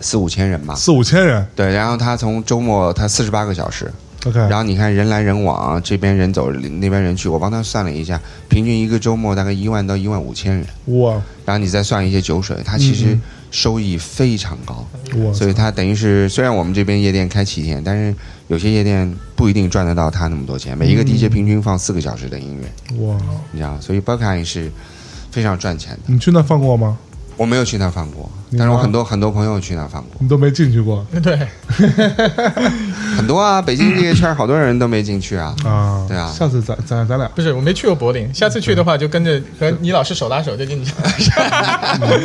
[0.00, 1.46] 四五千人吧，四五千人？
[1.54, 3.90] 对，然后它从周末它四十八个小时
[4.26, 10.66] ，，OK，然后你看人来人往，这边人走那边人去，我帮他算了一下，平均一个周末大概一万到一万五千人，
[11.00, 11.20] 哇。
[11.44, 18.14] 然后你再算一些酒水，它其实嗯收益非常高，我所以它等于是虽然我们这边夜店开七天，但是
[18.48, 23.16] 有些夜店不一定赚得到他那么多钱，每一个 DJ 平均放四个小时的音乐，哇，
[23.52, 24.70] 你知道，所以 b o k a 是
[25.30, 26.00] 非常赚钱的。
[26.06, 26.98] 你去那放过吗？
[27.36, 31.36] 我没有去那放过，但是我很多很多朋友去那放过，你都没进去过 对，
[33.16, 35.54] 很多啊，北京这个圈好多人都没进去啊。
[35.64, 36.04] 啊？
[36.08, 40.92] 对啊下次咱咱咱俩不是我没去过柏林，下次去的话就跟着和你老师手拉手就进去。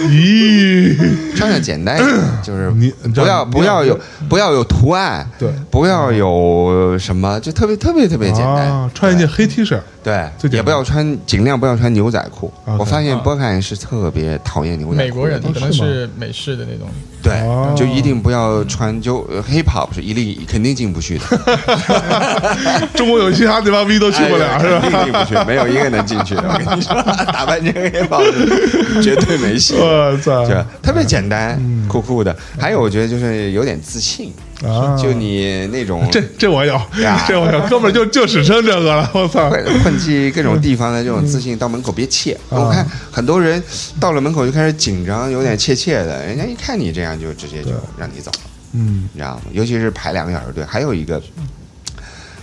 [0.10, 3.97] 咦，穿的简单一点，就是你不要不要有
[4.29, 8.89] 不要有图案，对不要有什么，就特别特别特别简单啊，。
[8.93, 12.51] 穿一件黑 T 恤，对，也不要穿，尽量不要穿牛仔裤。
[12.77, 16.88] 我发现波坎是特别讨厌牛仔裤美国人可能是美式的那种，
[17.21, 24.80] 对哦，就一定不要穿，就呃 hip hop 是一定肯定进不去的， 中国有嘻哈那帮逼都去不了哎是吧？
[24.82, 26.43] 肯定进不去，没有一个能进去的。
[26.47, 26.93] 我跟你说，
[27.32, 29.76] 打扮成 hip hop 绝对没戏。
[29.78, 32.36] 我操就特别简单，酷酷的。
[32.60, 34.95] 还有，我觉得就是有点自信，啊！
[34.95, 36.80] 就你那种这这我有，
[37.28, 39.50] 这我有，哥们儿就就只剩这个了，我操！
[39.50, 42.34] 混混迹各种地方的这种自信，到门口别怯。
[42.50, 43.62] 啊我看很多人
[44.00, 48.39] 到了门口就开始紧张，有点怯怯的，人家一看你这样就直接就让你走了，
[48.74, 49.41] 嗯你知道吗？
[49.52, 50.63] 尤其是排两个小时队。
[50.63, 51.21] 还有一个，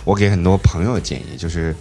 [0.03, 1.73] 我给很多朋友建议就是，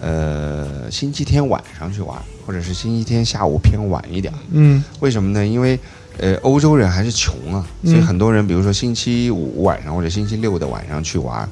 [0.00, 4.32] 呃，星期天晚上去玩，或者是星期天下午偏晚一点。
[4.50, 5.46] 嗯为什么呢？
[5.46, 5.78] 因为
[6.18, 11.48] 呃，欧洲人还是穷啊，所以很多人，比如说星期五晚上或者星期六的晚上去玩，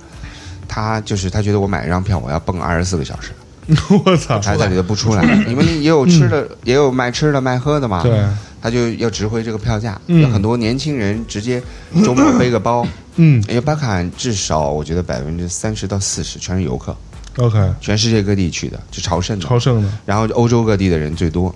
[0.66, 3.30] 他就是他觉得我买一张票我要蹦二十四个小时，
[4.04, 8.20] 我操，他在里头不出来，因为也有吃的，也有卖吃的卖喝的嘛，对，
[8.60, 10.00] 他就要值回这个票价。
[10.32, 11.62] 很多年轻人直接
[12.04, 13.42] 周末背个包，嗯。
[13.48, 16.96] 因为巴坎至少我觉得百分之三十到四十全是游客
[17.36, 21.54] ，，OK，全世界各地去的，就朝圣的，朝圣的，然后欧洲各地的人最多。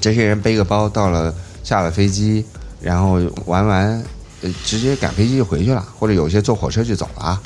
[0.00, 2.44] 这些人背个包到了，下了飞机，
[2.80, 4.02] 然后玩完，
[4.42, 7.40] 呃，直接赶飞机就回去了，或者有些坐火车就走了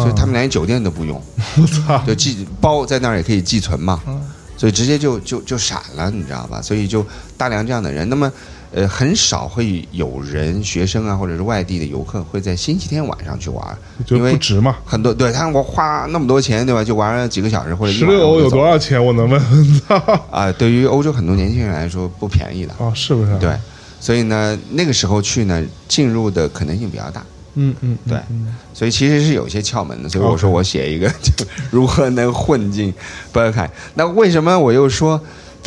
[0.00, 1.22] 所以他们连酒店都不用，
[1.56, 4.20] 我操，就寄包在那儿也可以寄存嘛，嗯。
[4.56, 6.60] 所以直接就就就闪了，你知道吧？
[6.60, 7.02] 所以就
[7.38, 8.30] 大量这样的人，那么
[8.72, 14.76] 呃很少会有人学生啊或者是外地的游客会在星期天晚上去玩，觉因为不值嘛？
[14.84, 16.82] 很多对他我花那么多钱对吧？
[16.84, 19.02] 就玩了几个小时或者一十六欧有多少钱？
[19.04, 19.40] 我能问？
[20.30, 20.50] 啊？
[20.52, 23.36] 对于欧洲很多年轻人来说不便宜的，哦，是不是？
[23.38, 23.54] 对，
[23.98, 27.24] 所以呢那个时候去呢进入的可能性比较大。
[27.54, 32.94] 嗯嗯，嗯对嗯所以其实是有些窍门的，所以我说我写一个 就如何能混进
[33.32, 33.68] 伯尔凯。
[33.94, 35.20] 那为什么我又说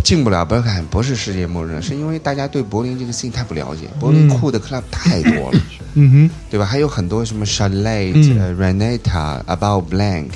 [0.04, 1.82] 进不了伯尔凯不是世界末日？
[1.82, 5.60] 是因为大家对柏林这个 scene 太不了解，柏林酷的 club 太多了，
[5.94, 6.66] 嗯哼对吧？
[6.66, 10.32] 还有很多什么 Chalet、嗯呃 Renata、About Blank、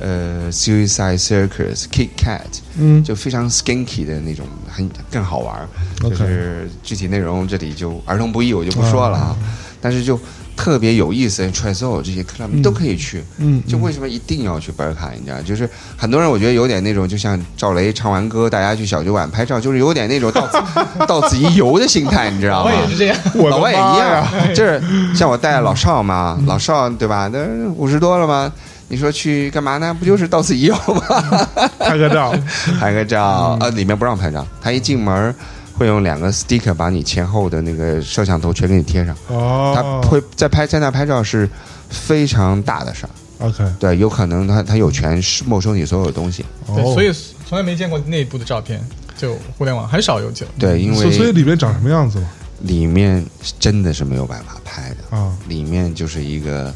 [0.00, 2.40] 呃 Suicide Circus、Kit Kat，
[2.76, 5.68] 嗯，就非常 skinky 的那种，很更好玩。
[6.00, 9.36] 就是具体内容这里就儿童不宜，我就不说了啊。
[9.84, 10.18] 但是就
[10.56, 13.22] 特别有意思 t r e s o 这些 club 你都可以去。
[13.36, 15.14] 嗯，就为什么一定要去伯尔凯？
[15.20, 20.58] 你知道，就是很多人我觉得有点那种，就像赵雷唱完歌，大家去小酒馆拍照，就是有点那种到此
[21.06, 22.70] 到此一游的心态，你知道吗？
[22.70, 23.16] 我也是这样。
[23.34, 24.80] 我老外也一样呀，就是
[25.14, 27.28] 像我带老邵嘛，老邵对吧？
[27.30, 27.38] 那
[27.74, 28.50] 五十多了嘛，
[28.88, 29.92] 你说去干嘛呢？
[29.92, 31.48] 不就是到此一游吗？
[31.78, 32.34] 拍个照，
[32.80, 35.34] 拍个照，呃，里面不让拍照，他一进门
[35.76, 41.48] 会用两个 sticker 把你前后的那个摄像头全给你贴上，哦，他会在拍在那拍照是
[41.88, 43.10] 非常大的事儿
[43.46, 47.12] ，OK，对，有可能他他有权没收你所有的东西，哦，对，所以
[47.48, 48.80] 从来没见过内部的照片，
[49.16, 52.28] 就互联网很少有就对，因所以所以里面长什么样子嘛？
[52.60, 53.24] 里面
[53.58, 56.72] 真的是没有办法拍的，啊，里面就是一个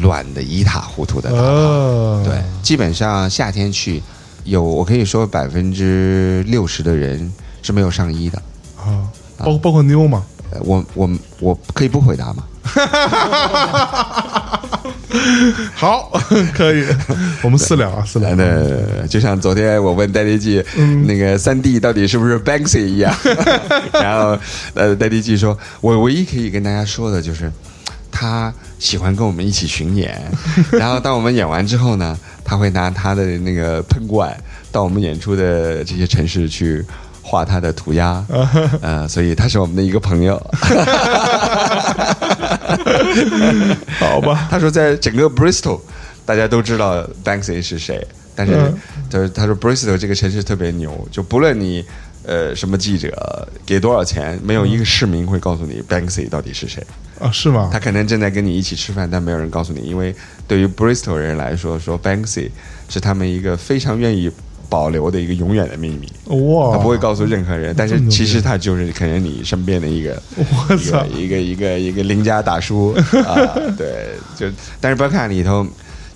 [0.00, 4.00] 乱的一塌糊涂的大堂，呃，对，基本上夏天去
[4.44, 7.30] 有我可以说百分之六十的人
[7.62, 8.42] 是没有上衣的。
[8.76, 12.44] 啊，包包括妞吗，呃我我我可以不回答吗？
[15.74, 16.10] 好，
[16.54, 16.84] 可以，
[17.42, 20.62] 我们私聊啊，私聊，那，就像昨天我问戴立记，
[21.06, 23.14] 那个三 D 到底是不是 Banksy 一样，
[23.92, 24.38] 然后
[24.74, 27.50] 呃，戴立记说，我唯一可以跟大家说的就是，
[28.10, 30.20] 他喜欢跟我们一起巡演，
[30.72, 34.34] 然后当我们演完之后呢，他会拿他的那个喷罐
[34.70, 36.82] 到我们演出的这些城市去
[37.32, 38.22] 画他的涂鸦，
[38.82, 40.36] 呃，所以他是我们的一个朋友。
[43.98, 45.80] 好吧，他说在整个 Bristol，
[46.26, 48.76] 大家都知道 Banksy 是谁，但是嗯
[49.10, 51.82] 他说他说 Bristol 这个城市特别牛，就不论你
[52.26, 56.86] 呃什么记者给多少钱，没有一个市民会告诉你 Banksy 到底是谁。
[57.18, 57.78] 啊，是吗他？
[57.80, 60.14] 可能正在跟你一起吃饭，但没有人告诉你，因为
[60.46, 62.50] 对于 Bristol 人来说，说 Banksy
[62.90, 64.30] 是他们一个非常愿意
[64.72, 66.10] 保留的一个永远的秘密。
[66.34, 72.94] 哇，他不会告诉任何人，但是其实他就是可能你身边的一个我操一个，一个一个邻家大叔
[73.28, 73.36] 啊，
[73.76, 74.46] 对，就
[74.80, 75.66] 但是 e k a 里头，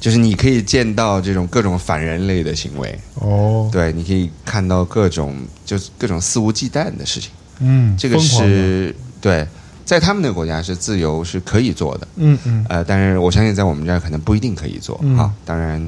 [0.01, 5.37] 就是你可以见到这种各种反人类的行为，哦，对，你可以看到各种
[5.67, 7.31] 就是各种肆无忌惮的事情，
[7.61, 9.47] 嗯，这个是对，
[9.85, 15.19] 在他们的国家是自由是可以做的，嗯嗯，呃，但是我相信在我们这儿可能不一定可以做嗯。
[15.19, 15.79] 啊，当然，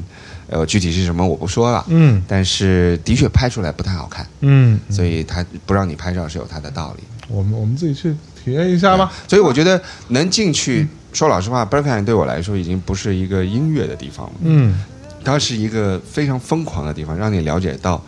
[0.48, 4.26] 呃，具体是什么我不说了，嗯但是的确拍出来不太好看。
[4.40, 7.04] 嗯，所以他不让你拍照是有他的道理。
[7.28, 9.12] 我们我们自己去体验一下吧。
[9.28, 14.82] 所以我觉得能进去，说老实话 b e r k a n 对我来说已经不是一个音乐的地方了，嗯
[15.22, 18.02] 它是一个非常疯狂的地方，让你了解到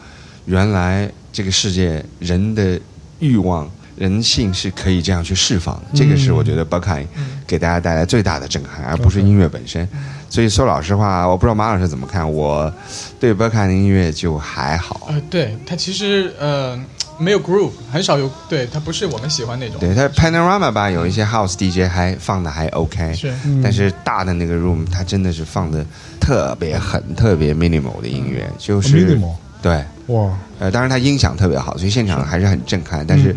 [0.46, 2.80] 原来这个世界人的
[3.18, 3.70] 欲望。
[4.00, 7.06] 人性是可以这样去释放的，这个是我觉得 b u c k h e
[7.46, 9.86] 给大家带来最大的震撼，而不是音乐本身。
[10.30, 12.72] 所以说老实话，我不知道马老师怎么看，我
[13.20, 15.08] 对 b u c k h e 的音乐就还好。
[15.10, 16.82] 呃，对，它其实呃
[17.18, 19.78] 没有 groove，很少有，对，它不是我们喜欢那种。
[19.78, 23.30] 对，它 Panorama 吧有一些 House DJ 还放的还 OK，是。
[23.62, 25.84] 但是大的那个 room 它真的是放的
[26.18, 33.04] 特别狠、特别 minimal 的音乐，就是 minimal 对，哇，呃，当然它音响特别好，所以现场还是很震撼。
[33.06, 33.36] 但是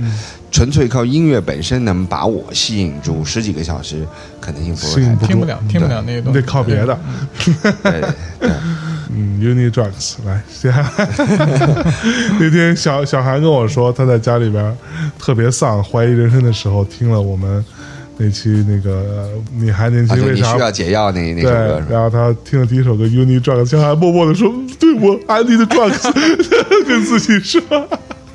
[0.54, 4.08] 纯粹靠音乐本身能把我吸引住十几个小时，
[4.40, 5.28] 可能性不是太大。
[5.28, 6.40] 听不了，听不了那个你东西。
[6.40, 6.98] 得靠别的。
[7.82, 8.02] 对
[8.40, 8.52] 对，
[9.10, 10.72] 嗯，Uni Drugs 来，先
[12.40, 14.78] 那天小小韩跟我说，他在家里边
[15.18, 17.66] 特别丧、怀疑人生的时候，听了我们
[18.18, 19.28] 那期那个
[19.58, 21.84] 你还年啊，轻，为啥需要解药那那对首歌？
[21.90, 26.12] 然后他听了第一首歌《Uni Drugs》，然默默的说：“对我 I need drugs。”
[26.86, 27.60] 跟自己说。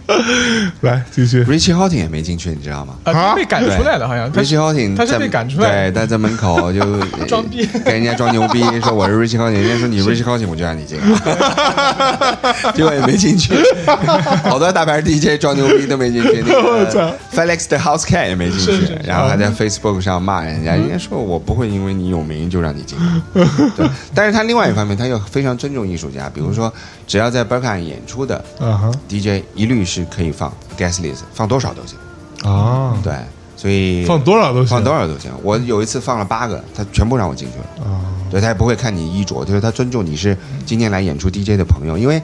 [0.82, 2.94] 来继续，Richie Houghton 也没进去，你知道吗？
[3.04, 5.90] 啊，他被赶出来了，好像？Richie Houghton 他是在被赶出来。
[5.90, 6.80] 的对，他在门口就
[7.28, 7.66] 装逼。
[7.84, 10.98] 跟人家装牛逼，说我是 Richie Houghton，人家说你 Richie Houghton，我就让你进，
[12.74, 13.54] 结果也没进去。
[14.44, 16.98] 好多大牌 DJ 装牛逼都没进去，那我操。
[16.98, 22.98] 个 Felix 的 House Cat 也没进去，然后还在 Facebook 上骂人家，人家说我不会因为你有名就让你进。
[23.76, 26.72] 对，但是他另外一方面，他又非常尊重艺术家，比如说
[27.06, 28.42] 只要在 Berkeley 演出的
[29.08, 31.98] DJ 一律是可以放 guest list，放多少都行。
[32.50, 33.14] 啊，对，
[33.56, 35.30] 所以放多少都行，放多少都行。
[35.42, 37.90] 我有一次放了八个，他全部让我进去了。
[37.90, 42.22] 啊，对他也不会看你衣着，就是他尊重你是今天来演出 DJ 的朋友，因为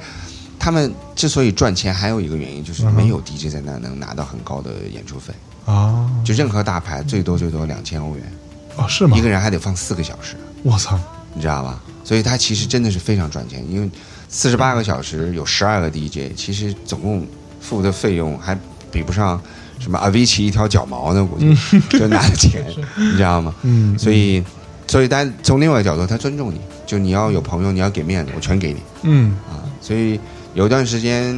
[0.58, 5.34] 他们之所以赚钱，还有一个原因就是没有 DJ 在那能拿到很高的演出费。
[5.66, 8.32] 啊，就任何大牌最多最多两千欧元，
[8.76, 9.22] 哦是吗一？
[9.22, 10.98] 个人还得放四个小时，我操，
[11.32, 11.82] 你知道吧？
[12.04, 13.90] 所以他其实真的是非常赚钱，因为
[14.28, 17.26] 四十八个小时有十二个 DJ，其实总共
[17.64, 18.56] 付的费用还
[18.92, 19.40] 比不上
[19.80, 21.56] 什么阿维奇一条脚毛呢，估计
[21.88, 22.62] 就拿的钱，
[22.94, 23.54] 你知道吗？
[23.62, 24.44] 嗯，所以，
[24.86, 29.64] 所以但从另外一个角度，他尊重你，就你要有朋友，你要给面子，我全给你嗯啊。
[29.80, 30.20] 所以
[30.54, 31.34] 有一段时间，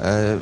[0.00, 0.36] 呃，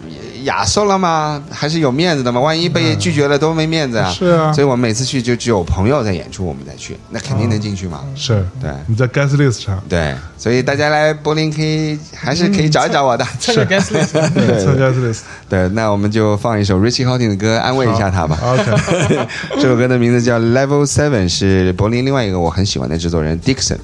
[0.44, 1.42] 亚瑟了吗？
[1.50, 2.40] 还是有面子的嘛？
[2.40, 4.10] 万一被拒绝了，多没面子啊！
[4.10, 8.04] 是啊所以我们每次去就只有朋友在演出，我们再去，那肯定能进去嘛。
[8.16, 13.24] 是，对你在 guest list 上对，所以大家来柏林可以还是可以找一找我的。
[13.38, 18.38] 参加 guest list， 对参加 guest list，对，那我们就放一首 Richie Hawtin 的歌，安慰一下他吧。
[18.42, 19.26] OK，
[19.60, 23.78] 这首歌的名字叫 Level Seven，是柏林另外一个我很喜欢的制作人 Dixon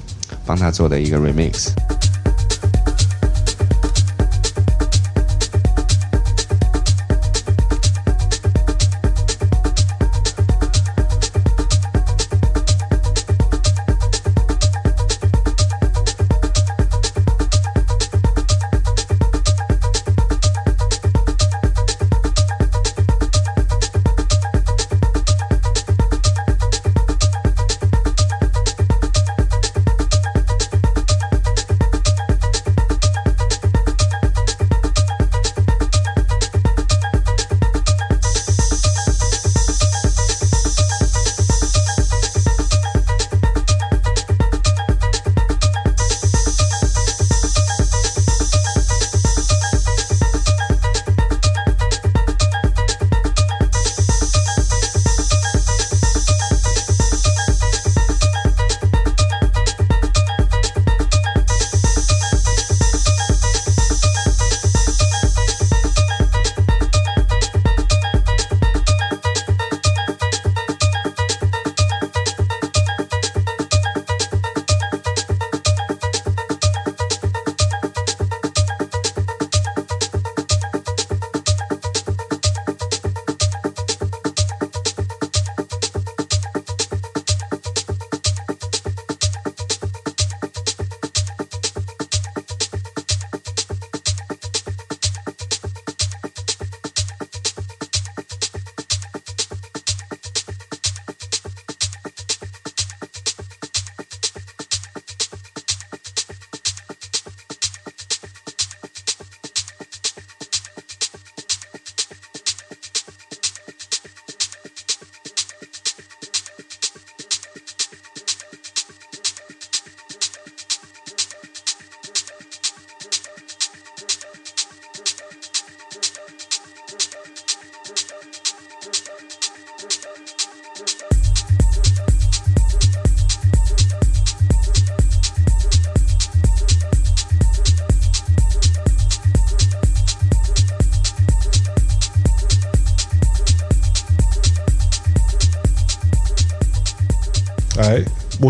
[0.45, 1.69] 帮他做的一个 remix。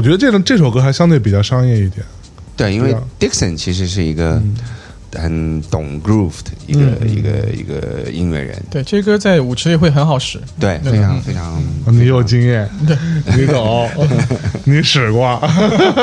[0.02, 2.04] 我觉得这种这首歌还相对比较商业一点，
[2.58, 4.42] 对，因为 Dixon 其实是一个
[5.14, 7.08] 很懂 groove 的一个、嗯。
[7.08, 10.40] 一个一个音乐人，对，这歌在舞池里会很好使。
[10.60, 10.94] 对，对。
[10.94, 11.22] 非常嗯。
[11.22, 11.54] 非常。
[11.54, 12.98] 啊你有经验，对。
[13.38, 13.88] 你懂，
[14.66, 15.40] 你使过，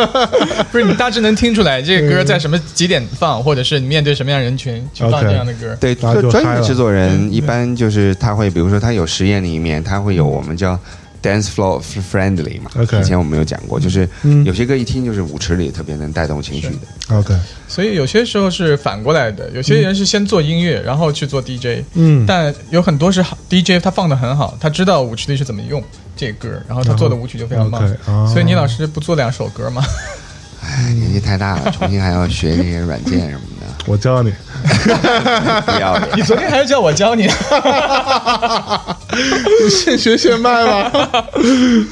[0.71, 5.77] 不是你大致能听出来这个歌在什么几点放，或者是你面对什么样人群去放这样的歌。
[5.81, 5.93] 对，
[6.31, 10.79] 专业制作人一般就是他会，比如说他有实验的一面，他会有我们叫
[11.23, 12.71] dance floor friendly 嘛。
[12.77, 17.17] OK 以前我们有讲过，就是嗯有些歌一听就是舞池里特别能带动情绪的。
[17.17, 17.35] OK，
[17.67, 25.83] 所以有些时候是反过来的，有些人是先做音乐，然后去做 DJ，嗯但有很多是好 DJ，他放的很好，他知道舞池里是怎么用
[26.17, 27.89] 这歌，然后他做的舞曲就非常棒。
[28.29, 29.83] 所以倪老师不做两首歌吗？
[30.61, 34.33] 哎，年纪太大了，重新还要学这些软件什么的， 我教你。
[35.67, 36.09] 不要脸。
[36.17, 37.23] 你昨天还是叫我教你，
[39.63, 40.91] 你现学现卖吧。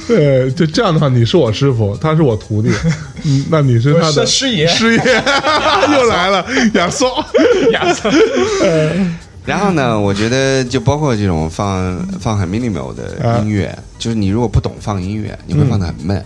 [0.07, 2.69] 对，就这样的话，你是我师傅，他是我徒弟，
[3.23, 4.99] 嗯，那你是他的是师爷师爷
[5.93, 7.05] 又来了，亚瑟。
[7.71, 8.09] 亚瑟。
[9.45, 16.23] 然后呢，我觉得就包括这种放放很 minimal 的音乐，就是你如果不懂放音乐，你会放的很闷。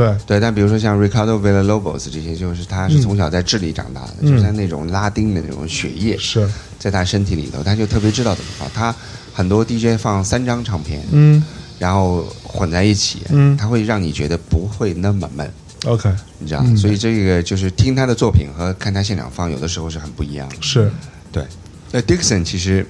[0.00, 6.48] 对，对，但比如说像 Ricardo Villalobos 这些，就是他是从小在智利长大的，就是他那种拉丁的那种血液是，
[6.78, 8.70] 在他身体里头，他就特别知道怎么放。
[8.72, 8.94] 他
[9.32, 11.42] 很多 DJ 放三张唱片，嗯。
[11.78, 13.56] 然后混在一起，嗯。
[13.56, 15.50] 他会让你觉得不会那么闷。
[15.86, 20.56] ，OK，你知道，所以这个就是听他的作品和看他现场放，有的时候是很不一样的。
[20.60, 20.90] 是，
[21.32, 21.44] 对，
[21.90, 22.86] 那 Dixon 其实，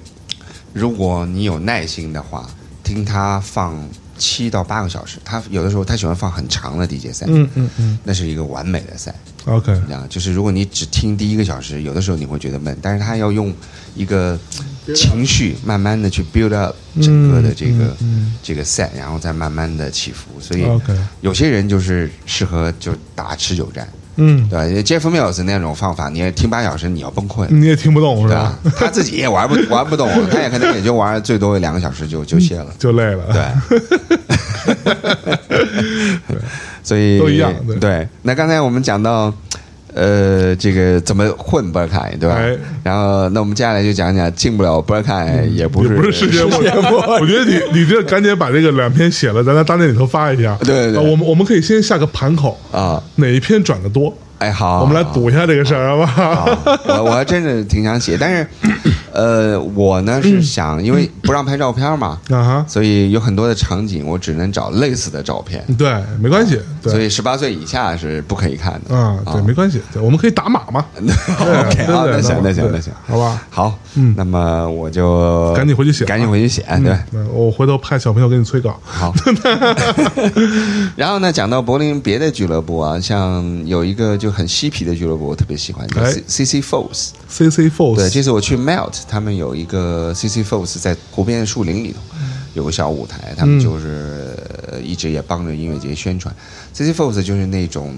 [0.72, 2.48] 如果你有耐心的话，
[2.82, 3.76] 听他放
[4.20, 9.12] 七到八个小时，他有的时候他喜欢放很长的 DJ 赛，嗯嗯嗯那是一个完美的赛。
[9.46, 13.52] ，OK，你知道，就是如果你只听第一个小时，有的时候你会觉得闷，但是他要用
[13.96, 14.38] 一个
[14.94, 20.38] 情绪慢慢的去 build up 整个的这个、嗯这个 set，然后再慢慢的起伏。
[20.38, 23.88] 所以 OK 有些人就是适合就打持久战，
[24.20, 27.46] 嗯，对吧？Jeff Mills 那种方法，你也听八小时，你要崩溃。
[27.48, 28.72] 你也听不懂是对吧吧？？
[28.78, 32.66] 他自己也玩不 玩不懂，他也可能也就玩最多两个小时就就歇了。
[32.78, 33.24] 就累了。
[33.32, 33.80] 对，
[36.82, 39.32] 所以都一样对对，那刚才我们讲到，
[39.94, 42.36] 呃，这个怎么混 e k a 对吧？
[42.36, 46.68] 哎然后，那我们接下来就讲讲进不了 e k a 也不是也不是世界末日，
[47.20, 50.56] 我觉得你你这赶紧把这个两篇写了，咱在大内里头发一下。
[50.64, 53.02] 对对对啊我们我们可以先下个盘口，啊。
[53.16, 56.70] 哪一篇转的多，哎，好，我们来赌一下这个事儿，好不。
[56.92, 58.46] 我我还真的挺想写，但是，
[59.12, 68.96] 呃，我呢是想，因为不让拍照片嘛，啊哈，所以有很多的场景我只能找类似的照片，对，没关系，对，所以十八岁以下是不可以看的。
[68.96, 70.84] 啊，对，没关系，对，我们可以打码嘛。
[70.96, 73.42] 对 OK，对好，对那行那行那行，好吧？
[73.50, 76.92] 好，嗯那么我就赶紧回去写吧赶紧回去写，对。
[77.12, 78.78] 嗯我回头派小朋友给你催稿。
[78.84, 79.14] 好，
[80.96, 87.10] 然后呢，讲到柏林别的俱乐部啊，像有一个就很嬉皮的俱乐部，我特别喜欢，叫哎 C C Force。
[87.30, 92.00] C C Force，对，这次我去 Melt，他们有一个 C C Force 在湖边树林里头
[92.54, 94.36] 有个小舞台，他们嗯就是
[94.68, 96.34] 呃一直也帮着音乐节宣传。
[96.72, 97.96] C C Force 就是那种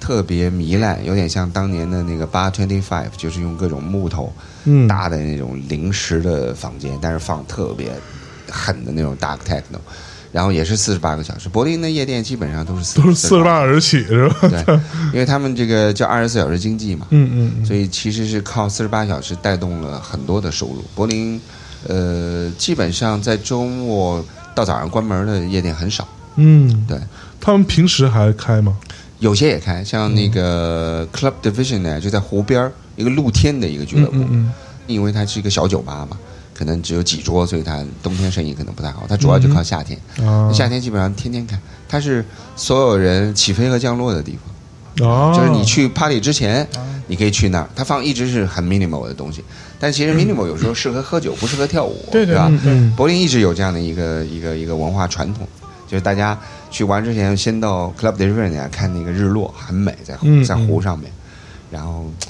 [0.00, 4.32] 特别糜烂，有点像当年的那个八 Twenty Five，就是用各种木头
[4.64, 7.92] 嗯搭的那种临时的房间，但是放特别
[8.50, 9.78] 狠的那种 Dark Techno。
[10.32, 13.80] 然后也是四十八个小时，柏林的夜店基本上都是都是四十八小时。
[13.80, 14.36] 起是吧？
[14.48, 14.80] 对，
[15.12, 20.82] 因为他们这个叫二十四小时经济嘛，嗯嗯嗯，所以其实是靠四十八小时带动了很多的收入。
[20.94, 21.40] 柏林，
[21.86, 24.24] 呃，基本上在周末
[24.54, 26.98] 到早上关门的夜店很少，嗯，对，
[27.38, 28.76] 他们平时还开吗？
[29.18, 34.52] 有些也开，像那个 Club Division 呢，就在湖边儿一个露天的一个俱乐部，嗯嗯。
[34.88, 36.18] 因为它是一个小酒吧嘛，
[36.54, 39.04] 可能只有几桌，所以它冬天生意可能不太好。
[39.08, 39.98] 它主要就靠夏天，
[40.52, 42.24] 夏天基本上天天开，它是
[42.56, 45.08] 所有人起飞和降落的地方。
[45.08, 46.66] 哦，就是你去 party 之前，
[47.06, 49.42] 你可以去那儿，它放一直是很 minimal 的东西，
[49.80, 52.46] 但其实 minimal 有时候适合喝酒，不适合跳舞，对对吧？
[52.50, 55.48] 嗯嗯柏林一直有这样的一个一个一个文化传统，
[55.88, 56.38] 就是大家
[56.70, 61.10] 去玩之前，先到 Club de River 看那个日落，很美，在湖嗯在湖上面，
[61.70, 62.26] 然后再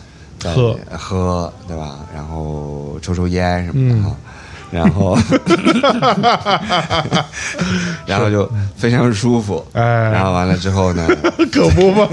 [0.50, 1.98] 喝喝，对吧？
[2.14, 4.16] 然后抽抽烟什么的嗯哈。
[4.72, 5.14] 然后，
[8.06, 11.06] 然后就非常舒服，哎然后完了之后呢，
[11.52, 12.06] 可不嘛，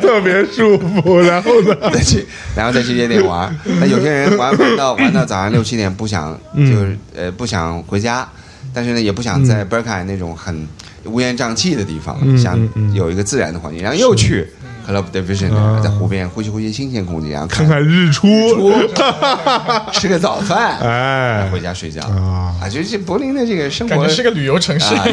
[0.00, 1.20] 特别舒服。
[1.20, 2.26] 然后呢， 再去，
[2.56, 3.54] 然后再去夜店玩。
[3.78, 8.26] 那有些人玩玩到玩到早上六七点，不想就是呃不想回家，
[8.72, 10.66] 但是呢也不想在 b e r k a 那种很
[11.04, 12.58] 乌烟瘴气的地方，嗯想
[12.94, 14.46] 有一个自然的环境，然后又去
[14.90, 18.26] Club Division 啊在湖边呼吸呼吸新鲜空气，然后看看日出，
[19.92, 24.94] 吃个早饭，哎回家睡觉啊啊，就是柏林的这个生活感觉是个旅游城市。
[24.94, 25.04] 啊，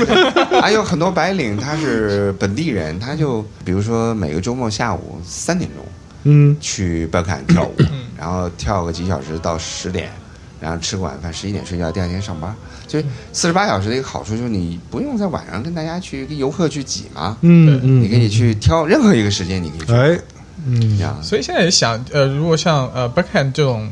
[0.62, 5.86] 还有很多白领，他是本地人，他就比如说每个周末下午三点钟。
[6.30, 7.76] 嗯去巴坎跳舞，
[8.18, 10.12] 然后跳个几小时到十点，
[10.60, 12.56] 然后吃个晚饭，十一点睡觉，第二天上班。
[12.88, 13.00] 就
[13.34, 19.94] 四十八小时的一个好处就是你不用在晚上跟大家去跟游客去挤嘛，嗯嗯，你可以去挑任何一个时间，你可以去。
[19.94, 20.20] 哎，
[20.66, 20.98] 嗯。
[20.98, 21.22] 这样。
[21.22, 23.90] 所以现在也想，呃，如果像呃 Backhand 这种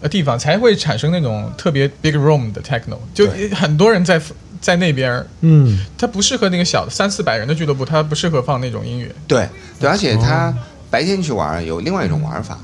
[0.00, 4.20] 呃地方，才会产生那种特别 big room 的 techno，就很多人在
[4.60, 5.78] 在那边，嗯。
[5.98, 9.14] 它不适合那个小的三四百人的俱乐部，它不适合放那种音乐。
[9.26, 9.46] 对
[9.78, 10.54] 对，而且他
[10.90, 12.58] 白天去玩有另外一种玩法，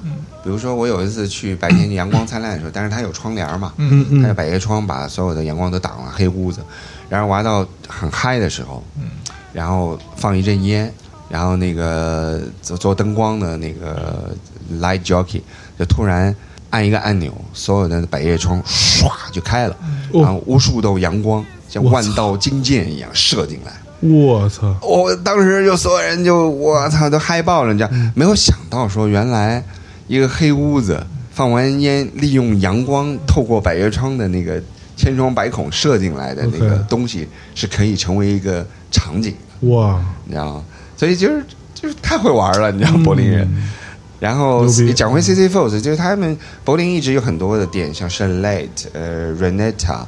[0.45, 6.61] 比如说我有一次去白天阳光灿烂的时候，但是它有窗帘嘛，嗯嗯它有百叶窗把所有的阳光都挡了，黑屋子，
[7.09, 8.85] 然后玩到很嗨的时候，
[9.55, 10.93] 然后放一阵烟，
[11.31, 14.37] 然后那个做做灯光的那个
[14.81, 15.41] light jockey
[15.79, 16.35] 就突然
[16.69, 19.75] 按一个按钮，所有的百叶窗唰就开了，
[20.13, 20.21] 哦。
[20.21, 23.73] 然后无数道阳光像万道金箭一样射进来。
[24.01, 27.91] 我操，我当时就所有人就我操都嗨爆了，你知道？
[28.15, 29.65] 没有想到说原来
[30.07, 34.63] 一个黑屋子放完烟，利用阳光透过百叶窗的那个
[34.97, 39.35] 千疮百孔射进来的那个东西，是可以成为一个场景。
[39.61, 40.65] 的，哇，你知道吗？
[40.97, 41.45] 所以就是
[41.75, 43.49] 就是太会玩了，你知道柏林人。
[44.21, 50.05] 然后讲回 CC Force，就是他们柏林一直有很多的店，像 s h a l e t、呃 Renetta，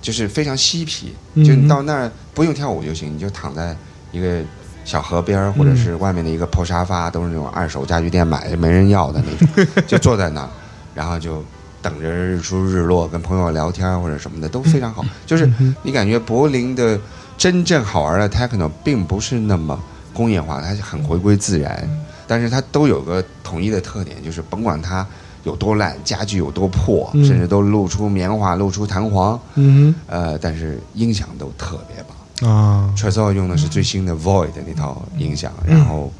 [0.00, 1.44] 就是非常嬉皮，嗯。
[1.44, 3.76] 就你到那儿不用跳舞就行，你就躺在
[4.10, 4.40] 一个
[4.88, 10.48] 小河边儿，或者是外面的一个破沙发，都是那种二手家具店买的没人要的那种，就坐在那儿，
[10.94, 11.44] 然后就
[11.82, 15.04] 等着日出日落，跟朋友聊天或者什么的都非常好。
[15.26, 15.46] 就是
[15.82, 16.98] 你感觉柏林的
[17.36, 19.78] 真正好玩的 techno 并不是那么
[20.14, 21.86] 工业化，它是很回归自然，
[22.26, 25.06] 但是它都有个统一的特点，就是甭管它
[25.44, 32.16] 有多烂，家具有多破，嗯甚至都露出棉花、露出弹簧，嗯呃，但是音响都特别棒。
[32.40, 36.12] 哼啊，t r e z o 用的是最新的 Void 的那套音响，然后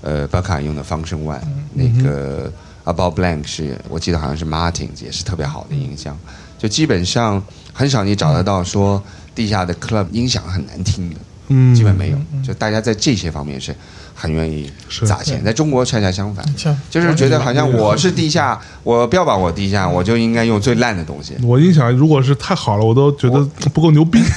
[0.00, 1.40] 呃 b a k a 用的 Function One，、
[1.72, 2.52] 那个
[2.84, 6.16] About Blank 是我记得好像是 Martins 也是特别好的音箱，
[6.58, 9.02] 就基本上很少你找得到说
[9.34, 11.16] 地下的 club 音响很难听的，
[11.48, 13.74] 嗯，基本没有，就大家在这些方面是
[14.14, 16.44] 很愿意是砸钱，在中国恰恰相反。
[16.56, 21.34] 像就是觉得好像我是地下，我标榜我地下，我就应该用最烂的东西。
[21.42, 23.40] 我音响如果是太好了，我都觉得
[23.72, 24.20] 不够牛逼，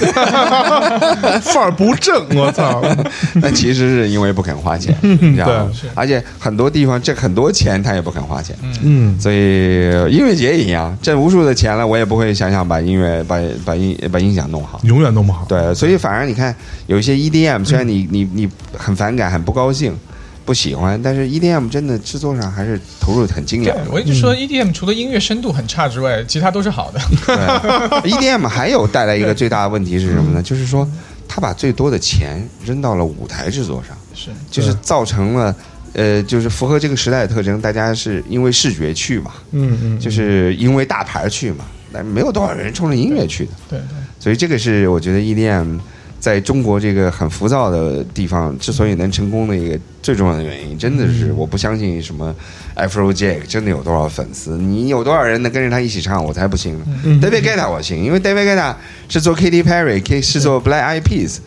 [1.42, 2.82] 范儿不正，我操！
[3.40, 5.90] 但其实是因为不肯花钱，你知道吗对？
[5.94, 8.56] 而且很多地方挣很多钱，他也不肯花钱。
[8.82, 14.80] 嗯，所以音乐节也一样，挣无数的钱了，我也不会想想把音乐、把把音、把音响弄好。
[14.84, 15.44] 永远弄不好。
[15.48, 16.54] 对，所以反而你看，
[16.86, 19.96] 有一些 EDM，虽然你你你很反感、很不高兴、
[20.44, 23.90] 不喜欢，但是 EDM 真的制作上还是投入很精对良的。
[23.92, 27.00] 我一直说 EDM 除了音乐深度很差之外，其他都是好的。
[27.26, 30.42] 对， EDM 还有带来一个最大的问题是什么呢？
[30.42, 30.88] 就是说，
[31.26, 33.96] 他把最多的钱扔到了舞台制作上。
[34.14, 35.54] 是就是造成了，
[35.92, 43.96] 呃，就是符合这个时代的特征，大家是因为视觉去嘛，嗯嗯，就是因为大牌去嘛，但没有多少人冲着音乐去的，对对。
[44.18, 45.78] 所以这个是我觉得 EDM
[46.20, 52.34] 在中国这个很浮躁的地方之所以能成功的一个最重要的原因，真的是我不相信什么
[52.74, 56.84] Afrojack 真的有多少粉丝，你有多少人能跟着他一起唱，我才不信呢。
[57.22, 58.74] David Guetta 我信，因为 David Guetta
[59.08, 61.38] 是做 Katy Perry，是做 Black Eyed Peas，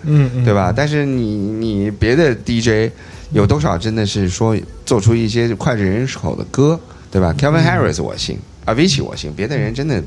[0.45, 0.73] 对吧？
[0.75, 2.93] 但是你你别的 DJ
[3.31, 10.01] 有多少真的是说做出一些脍炙人口的歌，对吧？Kevin Harris 我信，Avicii 我信，别的人真的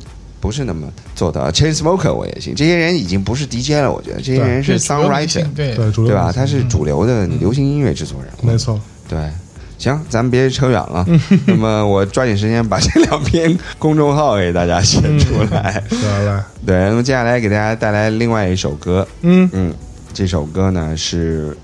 [0.45, 1.51] 不是那么做到。
[1.51, 6.30] Chainsmoker 我也信，这些人已经不是 DJ 了，我觉得这些人是 songwriter，星对对，对吧？
[6.30, 8.78] 他是主流的流行音乐制作人，没错。
[9.09, 9.18] 对。
[9.78, 11.07] 行，咱们别扯远了。
[11.49, 15.82] 那么我抓紧时间把这两篇公众号给大家写出来。
[15.90, 19.74] 来来，对，那么接下来给大家带来另外一首歌，嗯嗯，
[20.12, 21.57] 这首歌呢是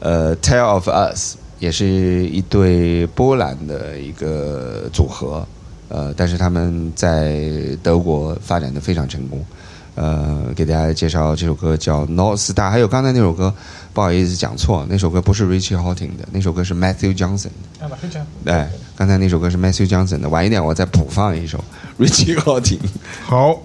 [0.00, 1.86] 呃《Tale of Us》，也是
[2.26, 5.46] 一对波兰的一个组合，
[5.88, 7.42] 呃，但是他们在
[7.82, 9.44] 德国发展的非常成功。
[9.94, 13.50] 呃，给大家介绍这首歌叫《North Star》，还有刚才那首歌，
[13.94, 17.48] 不好意思讲错，那首歌不是 Richie Hawtin 的，那首歌是 Matthew Johnson
[17.80, 17.86] 的。
[17.86, 17.90] 啊，
[18.44, 21.64] 对，刚才那首歌是 Matthew Johnson 的，晚一点我再补放一首
[21.98, 22.80] Richie Hawtin。
[23.24, 23.58] 好，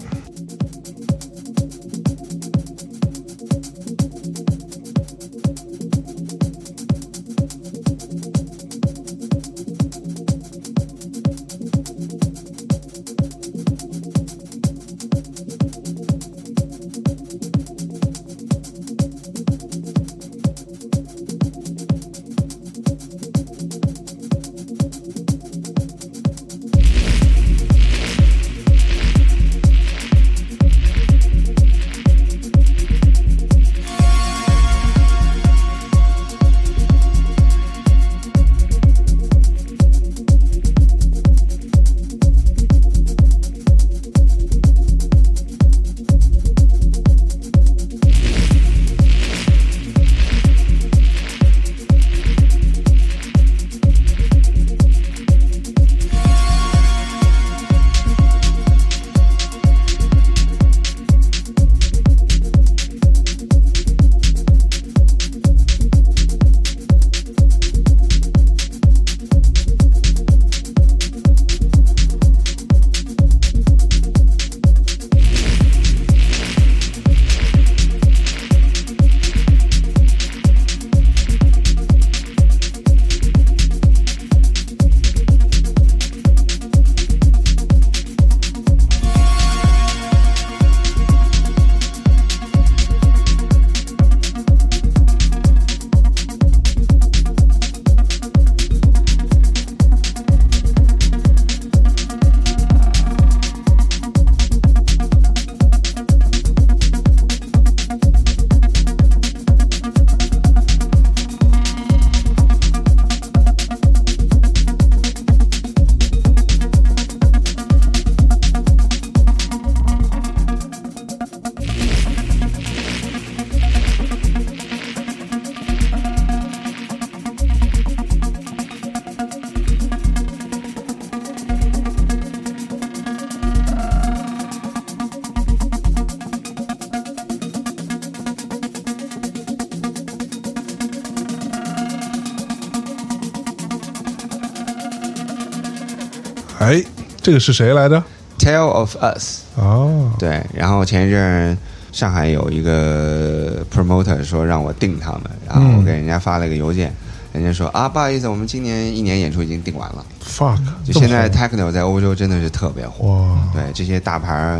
[147.31, 148.03] 这个是谁来着
[148.39, 151.57] ？Tale of Us，哦，对，然后前一阵
[151.93, 156.93] 上海有一个 promoter 说让我订他们，然后我给人家发了个邮件，
[157.31, 160.05] 人家说啊，不好意思，我们今年一年演出已经订完了。
[160.21, 164.59] fuck，就现在 techno 在欧洲真的是特别火，哇，对这些大牌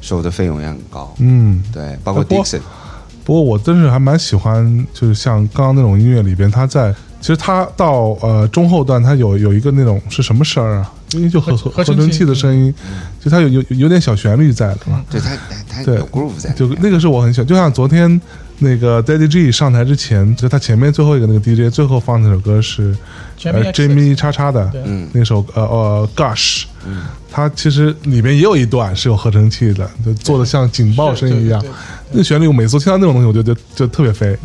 [0.00, 2.60] 收的费用也很高，嗯，对，包括 Dixon，
[3.24, 10.92] 不过我真是还蛮喜欢，就是像刚刚那种音乐里边，他在其实他到呃中后段，他有有一个那种是什么声儿啊？
[11.14, 12.74] 因为就合合合成器的声音，
[13.20, 15.04] 就它有有有点小旋律在的嘛。
[15.10, 15.36] 对它
[15.68, 18.20] 它对有 groove 在，就那个是我很喜欢，就像昨天
[18.58, 22.96] 那个 Daddy G 上台之前，就他前面最后一个那个 DJ 最后放那首歌是
[23.44, 25.08] 呃 Jamie 叉叉的嗯。
[25.12, 26.64] 那首呃呃 Gush，
[27.30, 31.62] 它其实里面也有一段是有合成器的，就做的像警报声一样。
[32.12, 34.36] 那旋律我每次听到那种东西，我就就就特别飞，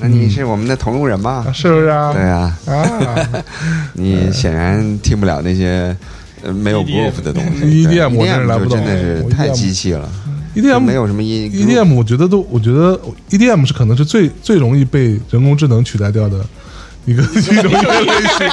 [0.00, 1.44] 那你是我们的同路人嘛？
[1.52, 2.12] 是不是啊？
[2.12, 3.44] 对啊，啊
[3.94, 5.94] 你显然听不了那些
[6.42, 10.08] 呃没有 groove 的东西 EDM 我真是来不懂真的是太机器了
[10.54, 12.98] ，，EDM 没有什么音 EDM 我觉得都，我觉得
[13.30, 16.44] EDM 是可能是最最容易被人工智能取代掉的
[17.08, 18.46] 一个一种音乐类型，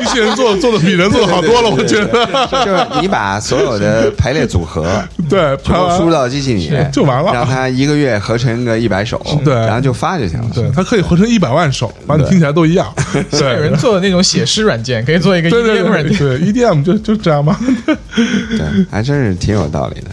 [0.00, 2.26] 机器人做做的比人做的好多了，我觉得。
[2.64, 4.84] 就是你把所有的排列组合
[5.30, 10.50] 对，全部输到机器里面，就完了让它一个月合成个一百首，对然后就发就行了。
[10.52, 12.92] 对，它可以合成一百万首，把你听起来都一样。
[13.30, 16.18] 对，有人做的那种写诗软件，可以做一个对对 EDM 软件。
[16.18, 17.58] 对对，EDM 就就这样吧。
[18.16, 20.10] 对，还真是挺有道理的。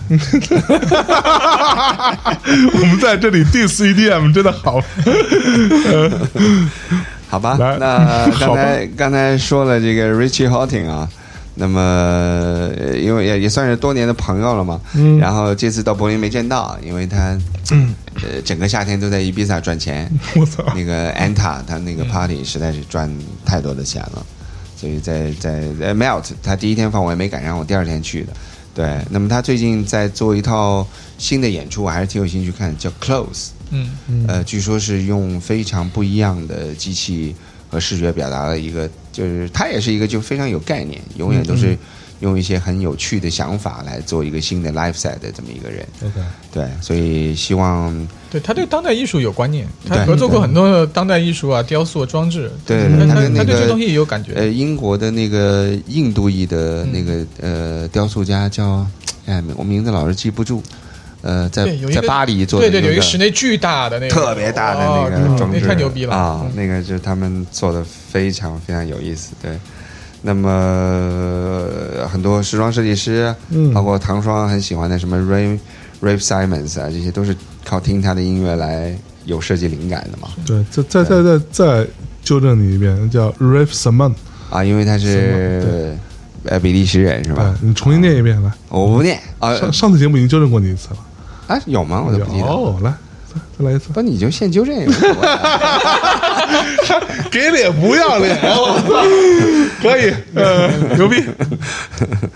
[2.74, 4.82] 我们在这里 diss EDM 真的好。
[7.30, 11.08] 好吧，那 刚才刚才说了这个 Richie Hawtin 啊，
[11.56, 17.38] 那么呃因为也也算是多年的朋友了嘛，嗯然后这次到柏林没见到，因为他
[18.24, 20.64] 呃整个夏天都在伊比萨赚钱， 我操！
[20.76, 23.10] 那个 Anta 他那个 party 实在是赚
[23.46, 24.26] 太多的钱了，
[24.76, 28.34] 所以在在在 Melt 他第一天放我也没赶上，我第二天去的。
[28.74, 33.50] 对，那么他最近在做一套新的演出，我还是挺有兴趣看，叫 Close。
[33.72, 37.36] 嗯，呃，据说是用非常不一样的机器
[37.70, 41.78] 和视觉表达了一个，就是他也是一个就非常有概念，永远都是
[42.22, 45.88] 用一些很有趣的想法来做一个新的 life set 的这么一个人。
[46.04, 46.20] OK，
[46.52, 52.52] 对，所以希望对他对当代艺术有观念，他合作过很多的当代艺术啊、雕塑、装置。
[52.66, 54.34] 对他他对这东西也有感觉。
[54.34, 58.86] 呃英国的那个印度裔的那个、呃雕塑家叫
[59.26, 60.62] 哎，我名字老是记不住。
[61.22, 66.42] 呃，在在巴黎做的对对，有一个室内巨大的那个，特别大的那哦个装置，那太牛逼了啊！
[66.44, 69.58] 嗯那个就是他们做的非常非常有意思，对。
[70.22, 75.58] 那么呃很多时装设计师，嗯包括唐双很喜欢的什么 Ray
[76.02, 80.30] Ray Simons 啊，这些都是靠听他的音乐来有设计灵感的嘛。
[80.46, 81.88] 对，再再再再再
[82.22, 84.14] 纠正你一遍，叫 Ralph Simon，
[84.50, 85.96] 啊，因为他是
[86.46, 87.56] 呃比利时人是对吧？
[87.62, 88.52] 你重新念一遍来。
[88.70, 90.98] 我不念啊上上次节目已经纠正过你一次了。
[91.50, 92.04] 啊有吗？
[92.08, 92.46] 我都不记得。
[92.48, 92.94] 哦，来，
[93.28, 93.90] 再再来一次。
[93.92, 95.16] 不，你就现纠正也无所谓
[97.32, 98.90] 给脸不要脸，我操！
[99.82, 101.24] 可以，呃，牛逼。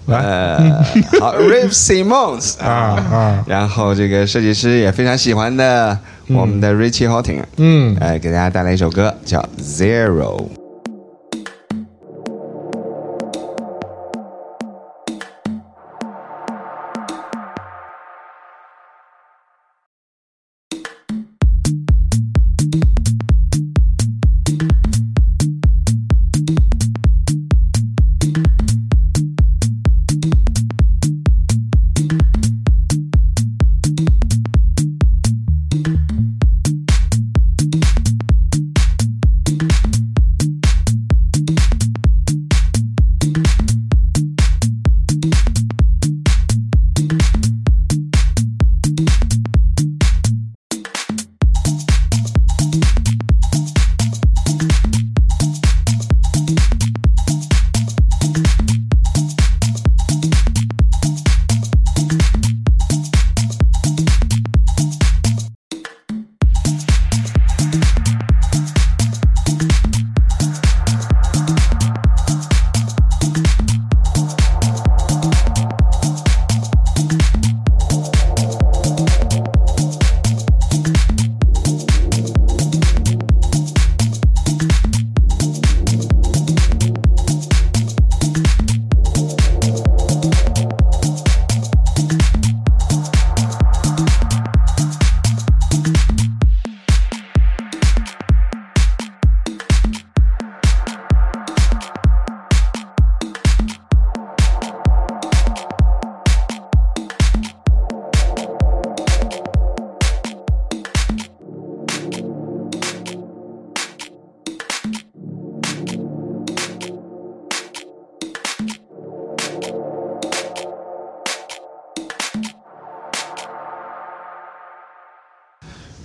[0.08, 0.84] 来 呃，
[1.20, 2.68] 好，Rave Simons 啊
[3.12, 5.98] 啊，然后这个设计师也非常喜欢的
[6.28, 9.44] 我们的 Richie Hawtin，嗯，哎，给大家带来一首歌叫。
[9.62, 10.63] Zero.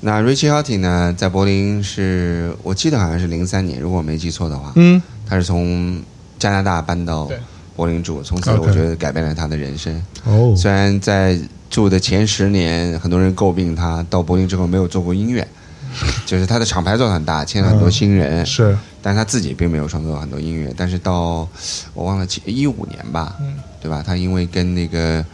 [0.09, 6.03] 那 Richie Hawtin 呢，在柏林是我记得好像是零三年，如果我没记错的话，嗯他是从
[6.39, 7.31] 加拿大搬到
[7.77, 9.95] 柏林住，从此我觉得改变了他的人生。
[10.25, 11.39] 哦虽然在
[11.69, 15.47] 住的前十年，很多人诟病他到柏林之后没有做过音乐，
[16.25, 20.73] 就是他的厂牌做得很大，签了很多新人，是但是他自己并没有创作很多音乐。
[20.75, 21.47] 但是到
[21.93, 24.03] 我忘了一五年吧，嗯对吧？
[24.05, 25.25] 他因为跟那个呃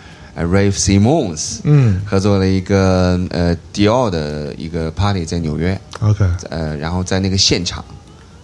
[0.43, 2.01] Rave Simons 嗯。
[2.05, 6.25] 合作了一个呃 Dior 的一个 party 在纽约，OK。
[6.51, 7.85] 呃，然后在那个现场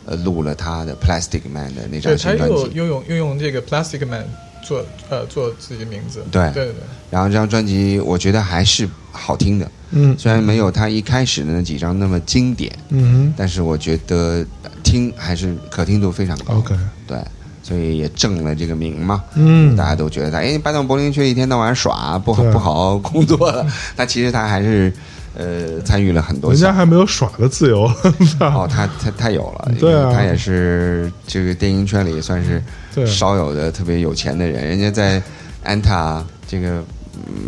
[0.06, 2.54] 呃录了他的 Plastic Man 的那张新专辑。
[2.54, 4.24] 又又用又用这个 Plastic Man
[4.62, 6.44] 做呃做自己的名字，对。
[6.52, 6.72] 对对。
[6.74, 10.14] 对，然后这张专辑我觉得还是好听的，嗯。
[10.18, 14.44] 虽然没有他一开始的那几张那么经典，嗯但是我觉得
[14.84, 16.54] 听还是可听度非常高。
[16.54, 16.74] 哼 OK
[17.06, 17.18] 对，
[17.70, 19.22] 所以也正了这个名嘛。
[19.34, 23.64] 嗯大家都觉得他哎搬到柏林去一天到晚耍，不好不好好工作了。
[23.94, 24.92] 但其实他还是
[25.36, 26.72] 呃参与了很多人家。
[26.72, 27.84] 还没有耍的自由，
[28.40, 32.60] 哦，他他他有了， 对啊他也是这个电影圈里算是
[32.92, 34.66] 对少有的特别有钱的人。
[34.66, 35.22] 人家在
[35.62, 36.82] 安踏这个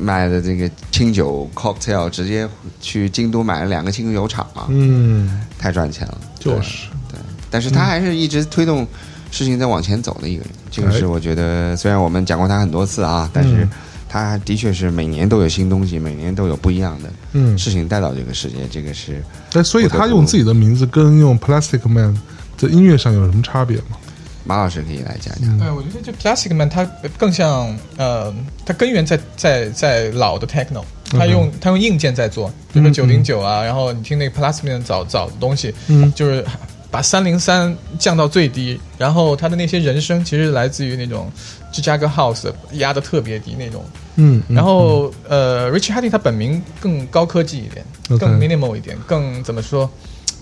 [0.00, 2.48] 卖的这个清酒 cocktail，直接
[2.80, 6.18] 去京都买了两个清酒厂啊，嗯太赚钱了。
[6.38, 7.18] 就是对，
[7.50, 8.86] 但是他还是一直推动
[9.33, 10.51] 事情在往前走的一个人。
[10.70, 13.70] 这个是哎我觉得，虽然我们讲过他很多次啊，但是嗯
[14.09, 18.59] 他的确是每年都有新东西，每年都有不一样的嗯，事情带到这个世界。
[18.70, 19.24] 这个是
[19.55, 22.14] 哎，所以他用自己的名字跟用 Plastic Man
[22.57, 23.97] 在音乐上有什么差别吗？
[24.45, 25.59] 马老师可以来讲讲。
[25.59, 26.85] 嗯哎，我觉得就 Plastic Man 它
[27.16, 28.35] 更像呃，
[28.66, 36.45] 它根源在在在老的 Techno，它用它用硬件在做，比如说嗯九零九啊，然后你听那个 Plastic Man 早早的东西，嗯就是
[36.93, 41.28] 把三零三降到最低，然后他的那些人声其实来自于那种
[41.72, 43.82] 芝加哥 House 压的特别低那种，
[44.16, 49.90] 嗯，嗯然后呃，Rich Hardy 他本名更高科技一点 OK 更 minimal 一点，更怎么说？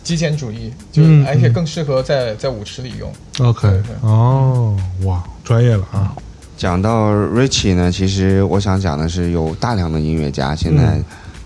[0.03, 1.53] 极简主义，就而且嗯。
[1.53, 3.13] 更适合在在舞池里用。
[3.39, 3.95] OK 对对。
[4.01, 4.75] 哦，
[5.05, 6.17] 哇，专业了啊，
[6.57, 11.01] 讲到 Richie 呢，其实我想讲的是，有大量的音乐家现在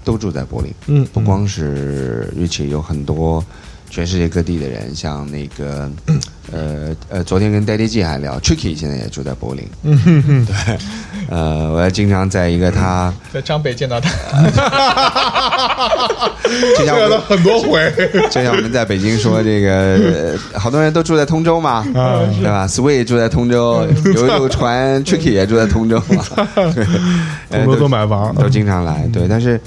[0.05, 3.45] 都住在柏林，嗯，不光是 Richie，有很多
[3.95, 5.89] 全世界各地的人，像那个
[6.53, 10.47] 呃呃，昨天跟 Daddy G 还聊，Tricky 现在也住在柏林，嗯哼哼，
[11.31, 14.11] 呃，我要经常在一个他， 在张北见到他，
[16.79, 17.91] 就像我们很多回，
[18.31, 26.25] 就像我们在北京说这个，呃好多人都住在通州嘛，啊对吧？Sway 住在通州，有一路传 Tricky 也住在通州嘛，
[26.75, 26.87] 对，
[27.51, 29.27] 呃通州都买房，都经常来，对。
[29.29, 29.59] 但是，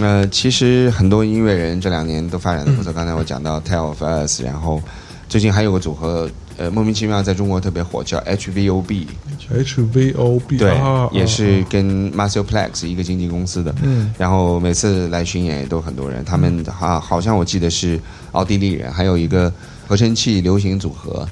[0.00, 2.92] 呃，其实很多音乐人这两年都发展的不错。
[2.92, 4.82] 刚才我讲到 Tell of Us，然后
[5.28, 13.74] 最近还有个组合，呃，莫名其妙在中国特别火，叫 HVOB，HVOB，对啊，也是跟 Marcel Plex 一个经纪公司的。
[13.82, 14.12] 嗯。
[14.16, 18.00] 然后每次来巡演也都很多人，他们好好像我记得是
[18.32, 19.52] 奥地利人，还有一个
[19.86, 21.28] 合成器流行组合，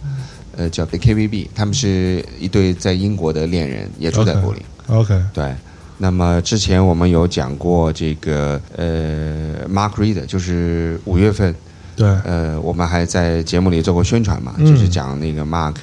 [0.57, 4.63] 呃，叫 KVB，他们是一对在英国的恋人，也住在柏林。
[4.89, 5.55] OK，对，
[5.99, 11.55] 那么之前我们有讲过这个呃，Mark Reed，就是五月份，
[11.97, 14.67] 对，呃，我们还在节目里做过宣传嘛，嗯。
[14.67, 15.75] 就是讲那个 Mark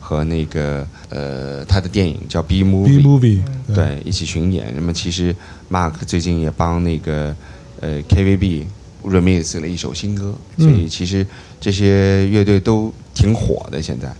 [0.00, 3.40] 和那个呃他的电影叫 B B Movie，movie，
[3.74, 4.72] 对，一起巡演。
[4.74, 5.34] 那么其实
[5.70, 7.34] Mark 最近也帮那个
[7.80, 8.64] 呃 KVB
[9.04, 10.64] remix 了一首新歌，嗯。
[10.64, 11.26] 所以其实
[11.60, 13.82] 这些乐队都挺火的。
[13.82, 14.10] 现在。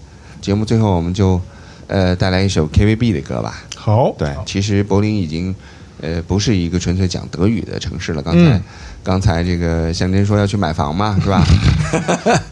[0.40, 1.40] 节目最后我们就
[1.88, 3.64] 呃带来一首 KVB 的歌吧。
[3.74, 5.52] 好，对，其实柏林已经
[6.00, 8.22] 呃不是一个纯粹讲德语的城市了。
[8.22, 8.62] 刚才、嗯
[9.04, 11.42] 刚才这个向真说要去买房嘛，是吧？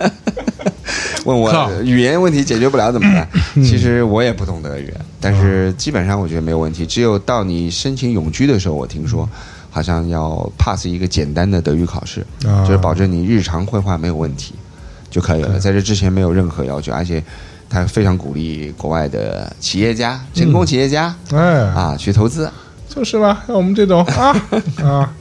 [1.27, 3.29] 问我语言问题解决不了怎么办？
[3.63, 4.91] 其实我也不懂德语，
[5.21, 6.87] 但是基本上我觉得没有问题。
[6.87, 9.29] 只有到你申请永居的时候，我听说
[9.71, 14.55] 好像要 pass 一个简单的德语考试，啊就是保证你日常绘画没有问题
[15.11, 15.59] 就可以了。
[15.59, 17.23] 在这之前没有任何要求，而且
[17.69, 21.15] 他非常鼓励国外的企业家、成功企业家。
[21.33, 22.49] 哎，啊，去投资。
[22.97, 24.33] 就是吧，像我们这种啊
[24.83, 25.13] 啊，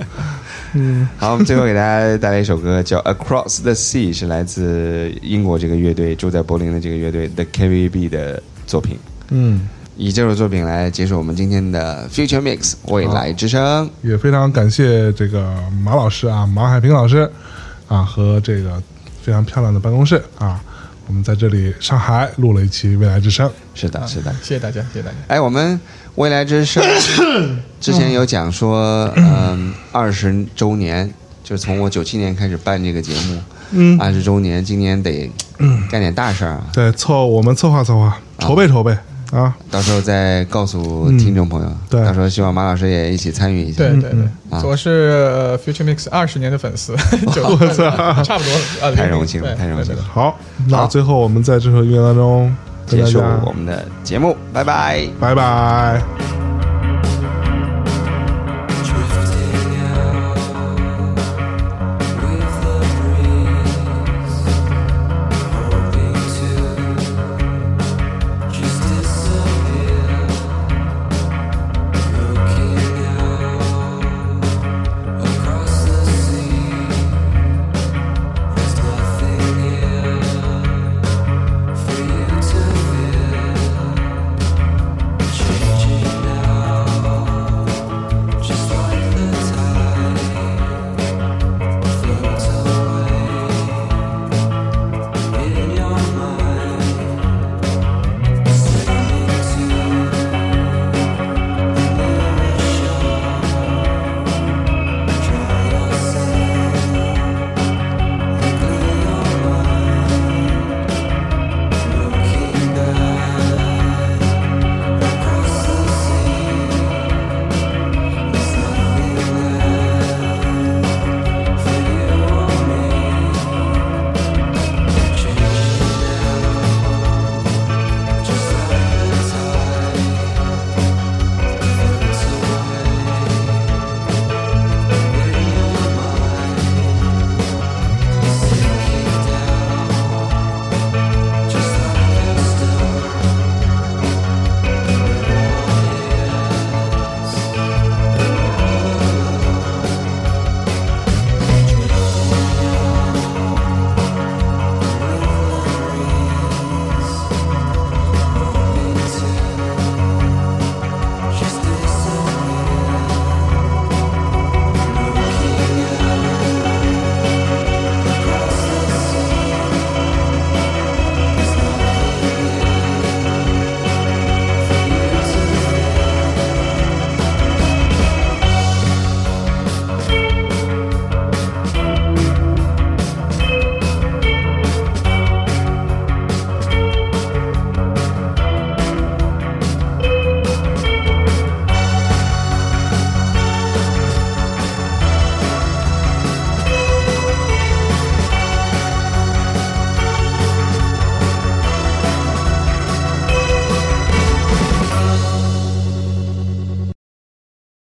[0.71, 8.97] 嗯好，我们最后给大家带来一首歌，叫《Across the Sea》，是来自英国这个乐队住在柏林的这个乐队 The KVB 的作品。
[9.27, 9.67] 嗯，
[9.97, 13.89] 以这首作品来结束我们今天的 Future Mix 未来之声。
[14.01, 15.53] 也非常感谢这个
[15.83, 17.29] 马老师啊，马海平老师
[17.89, 18.81] 啊，和这个
[19.21, 20.61] 非常漂亮的办公室啊，
[21.07, 23.49] 我们在这里上海录了一期《未来之声》。
[23.73, 24.33] 是的，是的。
[24.41, 25.17] 谢谢大家，谢谢大家。
[25.27, 25.77] 哎，我们
[26.15, 26.83] 未来之声
[27.81, 31.13] 之前有讲说，嗯，二十周年，
[31.43, 33.39] 就是从我九七年开始办这个节目，
[33.71, 35.29] 嗯，二十周年，今年得
[35.89, 36.63] 干点大事儿啊。
[36.73, 38.97] 对，策我们策划策划，筹备筹备
[39.31, 41.69] 啊，到时候再告诉听众朋友。
[41.89, 42.03] 对。
[42.05, 43.79] 到时候希望马老师也一起参与一下。
[43.79, 44.23] 对对对。
[44.49, 44.89] 啊，我是
[45.35, 46.95] 呃 Future Mix 二十年的粉丝，
[47.33, 47.43] 就
[48.23, 50.01] 差不多了，啊太荣幸了太荣幸了。
[50.01, 50.39] 好，
[50.69, 55.07] 那最后我们在这首音乐当中跟结束我们的节目，拜拜。
[55.19, 56.44] 拜拜。